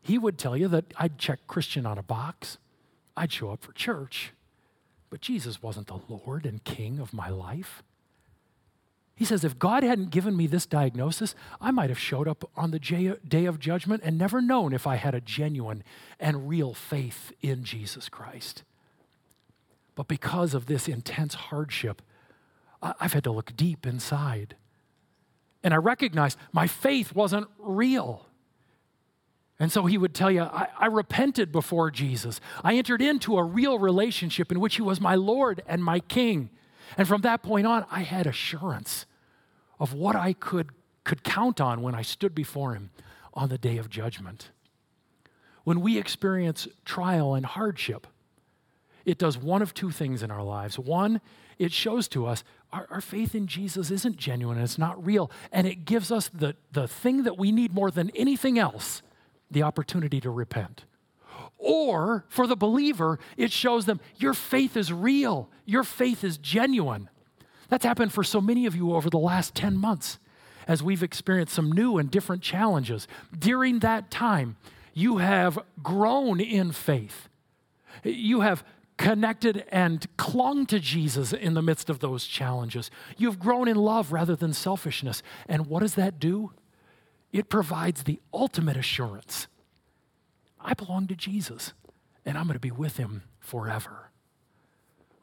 he 0.00 0.18
would 0.18 0.38
tell 0.38 0.56
you 0.56 0.68
that 0.68 0.86
I'd 0.96 1.18
check 1.18 1.40
Christian 1.46 1.84
on 1.84 1.98
a 1.98 2.02
box, 2.02 2.56
I'd 3.16 3.32
show 3.32 3.50
up 3.50 3.62
for 3.62 3.72
church, 3.72 4.32
but 5.10 5.20
Jesus 5.20 5.62
wasn't 5.62 5.88
the 5.88 6.00
Lord 6.08 6.46
and 6.46 6.64
King 6.64 6.98
of 6.98 7.12
my 7.12 7.28
life. 7.28 7.82
He 9.14 9.26
says, 9.26 9.44
if 9.44 9.58
God 9.58 9.82
hadn't 9.82 10.10
given 10.10 10.34
me 10.34 10.46
this 10.46 10.64
diagnosis, 10.64 11.34
I 11.60 11.70
might 11.70 11.90
have 11.90 11.98
showed 11.98 12.26
up 12.26 12.50
on 12.56 12.70
the 12.70 12.78
day 13.28 13.44
of 13.44 13.60
judgment 13.60 14.02
and 14.04 14.16
never 14.16 14.40
known 14.40 14.72
if 14.72 14.86
I 14.86 14.96
had 14.96 15.14
a 15.14 15.20
genuine 15.20 15.84
and 16.18 16.48
real 16.48 16.72
faith 16.72 17.30
in 17.42 17.62
Jesus 17.62 18.08
Christ. 18.08 18.62
But 19.94 20.08
because 20.08 20.54
of 20.54 20.66
this 20.66 20.88
intense 20.88 21.34
hardship, 21.34 22.02
I've 22.82 23.12
had 23.12 23.24
to 23.24 23.32
look 23.32 23.54
deep 23.56 23.86
inside. 23.86 24.56
And 25.62 25.72
I 25.72 25.76
recognized 25.76 26.38
my 26.52 26.66
faith 26.66 27.14
wasn't 27.14 27.48
real. 27.58 28.26
And 29.60 29.70
so 29.70 29.86
he 29.86 29.96
would 29.96 30.14
tell 30.14 30.30
you, 30.30 30.42
I, 30.42 30.68
I, 30.76 30.86
repented 30.86 31.52
before 31.52 31.90
Jesus. 31.92 32.40
I 32.64 32.74
entered 32.74 33.00
into 33.00 33.36
a 33.36 33.44
real 33.44 33.78
relationship 33.78 34.50
in 34.50 34.58
which 34.58 34.74
he 34.74 34.82
was 34.82 35.00
my 35.00 35.14
Lord 35.14 35.62
and 35.68 35.84
my 35.84 36.00
King. 36.00 36.50
And 36.96 37.06
from 37.06 37.20
that 37.20 37.42
point 37.42 37.66
on, 37.66 37.86
I 37.88 38.00
had 38.00 38.26
assurance 38.26 39.06
of 39.78 39.92
what 39.92 40.16
I 40.16 40.32
could, 40.32 40.70
could 41.04 41.22
count 41.22 41.60
on 41.60 41.80
when 41.80 41.94
I 41.94 42.02
stood 42.02 42.34
before 42.34 42.74
him 42.74 42.90
on 43.34 43.50
the 43.50 43.58
day 43.58 43.78
of 43.78 43.88
judgment. 43.88 44.50
When 45.62 45.80
we 45.80 45.96
experience 45.96 46.66
trial 46.84 47.34
and 47.34 47.46
hardship, 47.46 48.08
it 49.04 49.18
does 49.18 49.38
one 49.38 49.62
of 49.62 49.74
two 49.74 49.90
things 49.90 50.22
in 50.22 50.30
our 50.30 50.42
lives. 50.42 50.78
One, 50.78 51.20
it 51.58 51.72
shows 51.72 52.08
to 52.08 52.26
us 52.26 52.44
our, 52.72 52.86
our, 52.90 53.00
faith 53.00 53.34
in 53.34 53.46
Jesus 53.46 53.90
isn't 53.90 54.16
genuine 54.16 54.56
and 54.56 54.64
it's 54.64 54.78
not 54.78 55.04
real. 55.04 55.30
And 55.52 55.66
it 55.66 55.84
gives 55.84 56.10
us 56.10 56.30
the, 56.32 56.56
the 56.72 56.88
thing 56.88 57.24
that 57.24 57.38
we 57.38 57.52
need 57.52 57.74
more 57.74 57.90
than 57.90 58.10
anything 58.14 58.58
else 58.58 59.02
the 59.50 59.62
opportunity 59.62 60.20
to 60.20 60.30
repent. 60.30 60.84
Or 61.58 62.24
for 62.28 62.46
the 62.46 62.56
believer, 62.56 63.18
it 63.36 63.52
shows 63.52 63.84
them 63.84 64.00
your 64.16 64.34
faith 64.34 64.76
is 64.76 64.92
real, 64.92 65.50
your 65.64 65.84
faith 65.84 66.24
is 66.24 66.38
genuine. 66.38 67.08
That's 67.68 67.84
happened 67.84 68.12
for 68.12 68.24
so 68.24 68.40
many 68.40 68.66
of 68.66 68.74
you 68.74 68.94
over 68.94 69.08
the 69.08 69.18
last 69.18 69.54
10 69.54 69.76
months 69.76 70.18
as 70.66 70.82
we've 70.82 71.02
experienced 71.02 71.54
some 71.54 71.72
new 71.72 71.98
and 71.98 72.10
different 72.10 72.42
challenges. 72.42 73.06
During 73.36 73.80
that 73.80 74.10
time, 74.10 74.56
you 74.94 75.18
have 75.18 75.58
grown 75.82 76.40
in 76.40 76.72
faith. 76.72 77.28
You 78.04 78.40
have 78.40 78.64
connected 78.96 79.64
and 79.70 80.06
clung 80.16 80.66
to 80.66 80.78
Jesus 80.78 81.32
in 81.32 81.54
the 81.54 81.62
midst 81.62 81.90
of 81.90 82.00
those 82.00 82.26
challenges. 82.26 82.90
You've 83.16 83.38
grown 83.38 83.68
in 83.68 83.76
love 83.76 84.12
rather 84.12 84.36
than 84.36 84.52
selfishness. 84.52 85.22
And 85.48 85.66
what 85.66 85.80
does 85.80 85.94
that 85.94 86.18
do? 86.18 86.52
It 87.32 87.48
provides 87.48 88.04
the 88.04 88.20
ultimate 88.32 88.76
assurance 88.76 89.48
I 90.64 90.74
belong 90.74 91.08
to 91.08 91.16
Jesus, 91.16 91.72
and 92.24 92.38
I'm 92.38 92.44
going 92.44 92.54
to 92.54 92.60
be 92.60 92.70
with 92.70 92.96
him 92.96 93.24
forever. 93.40 94.10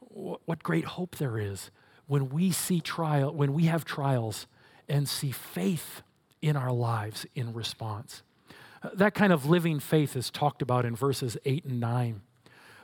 What 0.09 0.63
great 0.63 0.85
hope 0.85 1.15
there 1.15 1.37
is 1.37 1.71
when 2.07 2.29
we 2.29 2.51
see 2.51 2.81
trial, 2.81 3.33
when 3.33 3.53
we 3.53 3.65
have 3.65 3.85
trials 3.85 4.47
and 4.89 5.07
see 5.07 5.31
faith 5.31 6.01
in 6.41 6.55
our 6.55 6.71
lives 6.71 7.25
in 7.35 7.53
response. 7.53 8.23
Uh, 8.81 8.89
that 8.93 9.13
kind 9.13 9.31
of 9.31 9.45
living 9.45 9.79
faith 9.79 10.15
is 10.15 10.29
talked 10.29 10.61
about 10.61 10.85
in 10.85 10.95
verses 10.95 11.37
8 11.45 11.65
and 11.65 11.79
9. 11.79 12.21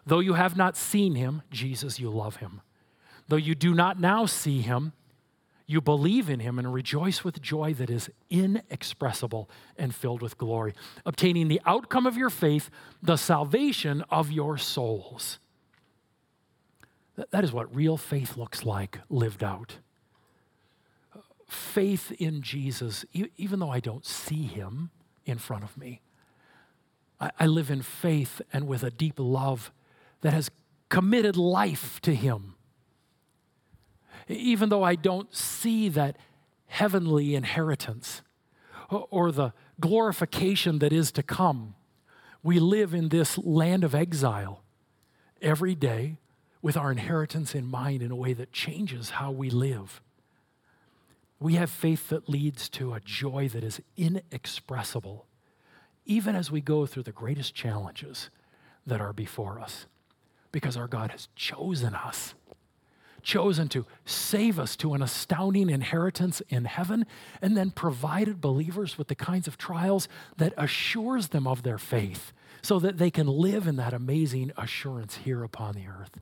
Though 0.06 0.20
you 0.20 0.34
have 0.34 0.56
not 0.56 0.78
seen 0.78 1.16
him, 1.16 1.42
Jesus, 1.52 2.00
you 2.00 2.10
love 2.10 2.38
him. 2.38 2.62
Though 3.28 3.36
you 3.38 3.56
do 3.56 3.74
not 3.74 4.00
now 4.00 4.26
see 4.26 4.62
him, 4.62 4.94
you 5.68 5.82
believe 5.82 6.30
in 6.30 6.42
him 6.42 6.60
and 6.60 6.72
rejoice 6.72 7.24
with 7.24 7.42
joy 7.42 7.74
that 7.74 7.90
is 7.90 8.10
inexpressible 8.30 9.50
and 9.78 9.96
filled 9.96 10.22
with 10.22 10.38
glory, 10.38 10.76
obtaining 11.06 11.48
the 11.48 11.62
outcome 11.66 12.06
of 12.06 12.16
your 12.16 12.30
faith, 12.30 12.70
the 13.02 13.18
salvation 13.18 14.04
of 14.12 14.32
your 14.32 14.58
souls. 14.58 15.40
That 17.32 17.44
is 17.44 17.52
what 17.52 17.74
real 17.76 17.98
faith 17.98 18.38
looks 18.38 18.64
like 18.64 19.00
lived 19.10 19.44
out. 19.44 19.78
Faith 21.48 22.12
in 22.20 22.42
Jesus, 22.42 23.06
even 23.14 23.60
though 23.60 23.72
I 23.72 23.80
don't 23.80 24.06
see 24.06 24.44
him 24.44 24.92
in 25.26 25.40
front 25.40 25.64
of 25.64 25.78
me, 25.78 26.02
I 27.20 27.48
live 27.48 27.72
in 27.72 27.82
faith 27.82 28.42
and 28.54 28.68
with 28.68 28.84
a 28.84 28.92
deep 28.92 29.16
love 29.18 29.72
that 30.26 30.34
has 30.34 30.50
committed 30.90 31.38
life 31.38 32.02
to 32.02 32.14
him 32.14 32.56
even 34.28 34.70
though 34.70 34.84
I 34.84 34.96
don't 34.96 35.34
see 35.34 35.90
that 35.90 36.18
heavenly 36.68 37.36
inheritance 37.36 38.22
or 38.90 39.32
the 39.32 39.54
glorification 39.80 40.80
that 40.80 40.94
is 40.94 41.12
to 41.14 41.24
come. 41.24 41.76
We 42.44 42.60
live 42.60 42.94
in 42.94 43.10
this 43.10 43.38
land 43.38 43.84
of 43.84 43.96
exile 43.96 44.64
every 45.42 45.76
day 45.76 46.18
with 46.62 46.78
our 46.78 46.92
inheritance 46.92 47.54
in 47.54 47.66
mind 47.66 48.02
in 48.02 48.12
a 48.12 48.16
way 48.16 48.34
that 48.34 48.52
changes 48.52 49.12
how 49.12 49.32
we 49.32 49.50
live. 49.50 50.02
We 51.40 51.56
have 51.56 51.70
faith 51.70 52.10
that 52.10 52.30
leads 52.30 52.70
to 52.70 52.94
a 52.94 53.00
joy 53.00 53.50
that 53.50 53.64
is 53.64 53.82
inexpressible, 53.98 55.28
even 56.06 56.36
as 56.36 56.50
we 56.50 56.62
go 56.62 56.86
through 56.86 57.04
the 57.04 57.12
greatest 57.12 57.54
challenges 57.54 58.30
that 58.88 59.02
are 59.02 59.14
before 59.14 59.60
us, 59.60 59.86
because 60.56 60.78
our 60.78 60.88
God 60.88 61.12
has 61.12 61.28
chosen 61.36 61.94
us 61.94 62.34
chosen 63.22 63.68
to 63.68 63.86
save 64.06 64.58
us 64.58 64.76
to 64.78 64.94
an 64.94 65.02
astounding 65.02 65.70
inheritance 65.70 66.42
in 66.48 66.64
heaven, 66.64 67.06
and 67.42 67.58
then 67.58 67.72
provided 67.72 68.40
believers 68.40 68.98
with 68.98 69.08
the 69.08 69.16
kinds 69.16 69.48
of 69.48 69.58
trials 69.58 70.08
that 70.38 70.54
assures 70.58 71.30
them 71.30 71.48
of 71.48 71.64
their 71.64 71.80
faith 71.80 72.32
so 72.62 72.80
that 72.80 73.00
they 73.00 73.10
can 73.10 73.26
live 73.26 73.68
in 73.68 73.76
that 73.78 73.94
amazing 73.94 74.52
assurance 74.56 75.18
here 75.18 75.44
upon 75.44 75.74
the 75.74 75.88
earth. 75.88 76.22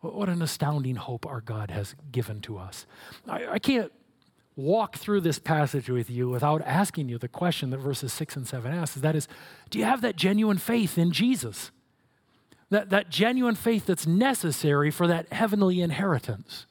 What 0.00 0.28
an 0.28 0.42
astounding 0.42 0.96
hope 0.96 1.24
our 1.24 1.40
God 1.40 1.70
has 1.70 1.96
given 2.12 2.42
to 2.42 2.58
us. 2.58 2.84
I, 3.26 3.46
I 3.52 3.58
can't 3.58 3.90
walk 4.56 4.96
through 4.98 5.22
this 5.22 5.38
passage 5.38 5.88
with 5.88 6.10
you 6.10 6.28
without 6.28 6.60
asking 6.66 7.08
you 7.08 7.16
the 7.16 7.26
question 7.26 7.70
that 7.70 7.78
verses 7.78 8.12
6 8.12 8.36
and 8.36 8.46
7 8.46 8.70
asks 8.70 9.00
that 9.00 9.16
is, 9.16 9.26
do 9.70 9.78
you 9.78 9.86
have 9.86 10.02
that 10.02 10.16
genuine 10.16 10.58
faith 10.58 10.98
in 10.98 11.10
Jesus? 11.10 11.70
That, 12.70 12.90
that 12.90 13.10
genuine 13.10 13.54
faith 13.54 13.86
that's 13.86 14.06
necessary 14.06 14.90
for 14.90 15.06
that 15.06 15.32
heavenly 15.32 15.80
inheritance. 15.80 16.66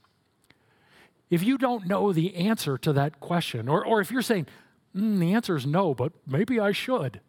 If 1.29 1.43
you 1.43 1.57
don't 1.57 1.87
know 1.87 2.13
the 2.13 2.35
answer 2.35 2.77
to 2.79 2.93
that 2.93 3.19
question, 3.19 3.67
or, 3.67 3.85
or 3.85 4.01
if 4.01 4.11
you're 4.11 4.21
saying, 4.21 4.47
mm, 4.95 5.19
the 5.19 5.33
answer 5.33 5.55
is 5.55 5.65
no, 5.65 5.93
but 5.93 6.13
maybe 6.27 6.59
I 6.59 6.71
should, 6.71 7.21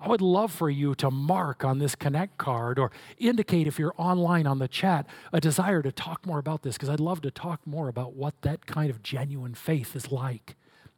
I 0.00 0.08
would 0.08 0.20
love 0.20 0.52
for 0.52 0.70
you 0.70 0.94
to 0.96 1.10
mark 1.10 1.64
on 1.64 1.78
this 1.78 1.96
Connect 1.96 2.38
card 2.38 2.78
or 2.78 2.92
indicate 3.18 3.66
if 3.66 3.78
you're 3.78 3.94
online 3.96 4.46
on 4.46 4.60
the 4.60 4.68
chat 4.68 5.06
a 5.32 5.40
desire 5.40 5.82
to 5.82 5.90
talk 5.90 6.24
more 6.24 6.38
about 6.38 6.62
this, 6.62 6.76
because 6.76 6.88
I'd 6.88 7.00
love 7.00 7.20
to 7.22 7.32
talk 7.32 7.66
more 7.66 7.88
about 7.88 8.14
what 8.14 8.40
that 8.42 8.66
kind 8.66 8.90
of 8.90 9.02
genuine 9.02 9.54
faith 9.54 9.96
is 9.96 10.12
like 10.12 10.54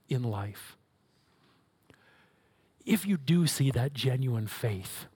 in 0.09 0.23
life. 0.23 0.77
If 2.85 3.07
you 3.07 3.17
do 3.17 3.47
see 3.47 3.71
that 3.71 3.95
genuine 3.95 4.49
faith, 4.49 5.07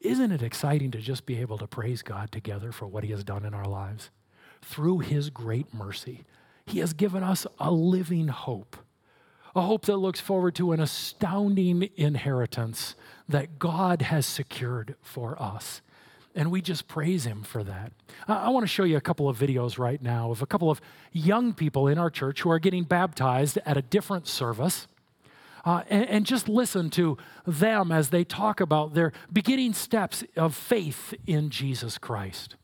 isn't 0.00 0.32
it 0.32 0.42
exciting 0.42 0.90
to 0.92 0.98
just 0.98 1.26
be 1.26 1.38
able 1.40 1.58
to 1.58 1.66
praise 1.66 2.02
God 2.02 2.32
together 2.32 2.72
for 2.72 2.86
what 2.86 3.04
He 3.04 3.10
has 3.10 3.24
done 3.24 3.44
in 3.44 3.54
our 3.54 3.66
lives? 3.66 4.10
Through 4.62 5.00
His 5.00 5.30
great 5.30 5.72
mercy, 5.74 6.24
He 6.66 6.78
has 6.78 6.92
given 6.92 7.22
us 7.22 7.46
a 7.58 7.70
living 7.70 8.28
hope, 8.28 8.76
a 9.54 9.62
hope 9.62 9.86
that 9.86 9.96
looks 9.96 10.20
forward 10.20 10.54
to 10.56 10.72
an 10.72 10.80
astounding 10.80 11.90
inheritance 11.96 12.94
that 13.28 13.58
God 13.58 14.02
has 14.02 14.26
secured 14.26 14.96
for 15.02 15.40
us. 15.40 15.82
And 16.34 16.50
we 16.50 16.62
just 16.62 16.86
praise 16.86 17.24
Him 17.26 17.42
for 17.42 17.64
that. 17.64 17.92
I, 18.28 18.48
want 18.50 18.62
to 18.62 18.68
show 18.68 18.84
you 18.84 18.96
a 18.96 19.00
couple 19.00 19.28
of 19.28 19.36
videos 19.36 19.78
right 19.78 20.00
now 20.00 20.30
of 20.30 20.42
a 20.42 20.46
couple 20.46 20.70
of 20.70 20.80
young 21.12 21.52
people 21.52 21.88
in 21.88 21.98
our 21.98 22.10
church 22.10 22.42
who 22.42 22.50
are 22.50 22.60
getting 22.60 22.84
baptized 22.84 23.58
at 23.66 23.76
a 23.76 23.82
different 23.82 24.28
service. 24.28 24.86
Uh, 25.64 25.82
and, 25.88 26.08
and, 26.08 26.26
just 26.26 26.48
listen 26.48 26.90
to 26.90 27.18
them 27.46 27.92
as 27.92 28.10
they 28.10 28.24
talk 28.24 28.60
about 28.60 28.94
their 28.94 29.12
beginning 29.32 29.72
steps 29.72 30.24
of 30.36 30.54
faith 30.54 31.12
in 31.26 31.50
Jesus 31.50 31.98
Christ. 31.98 32.56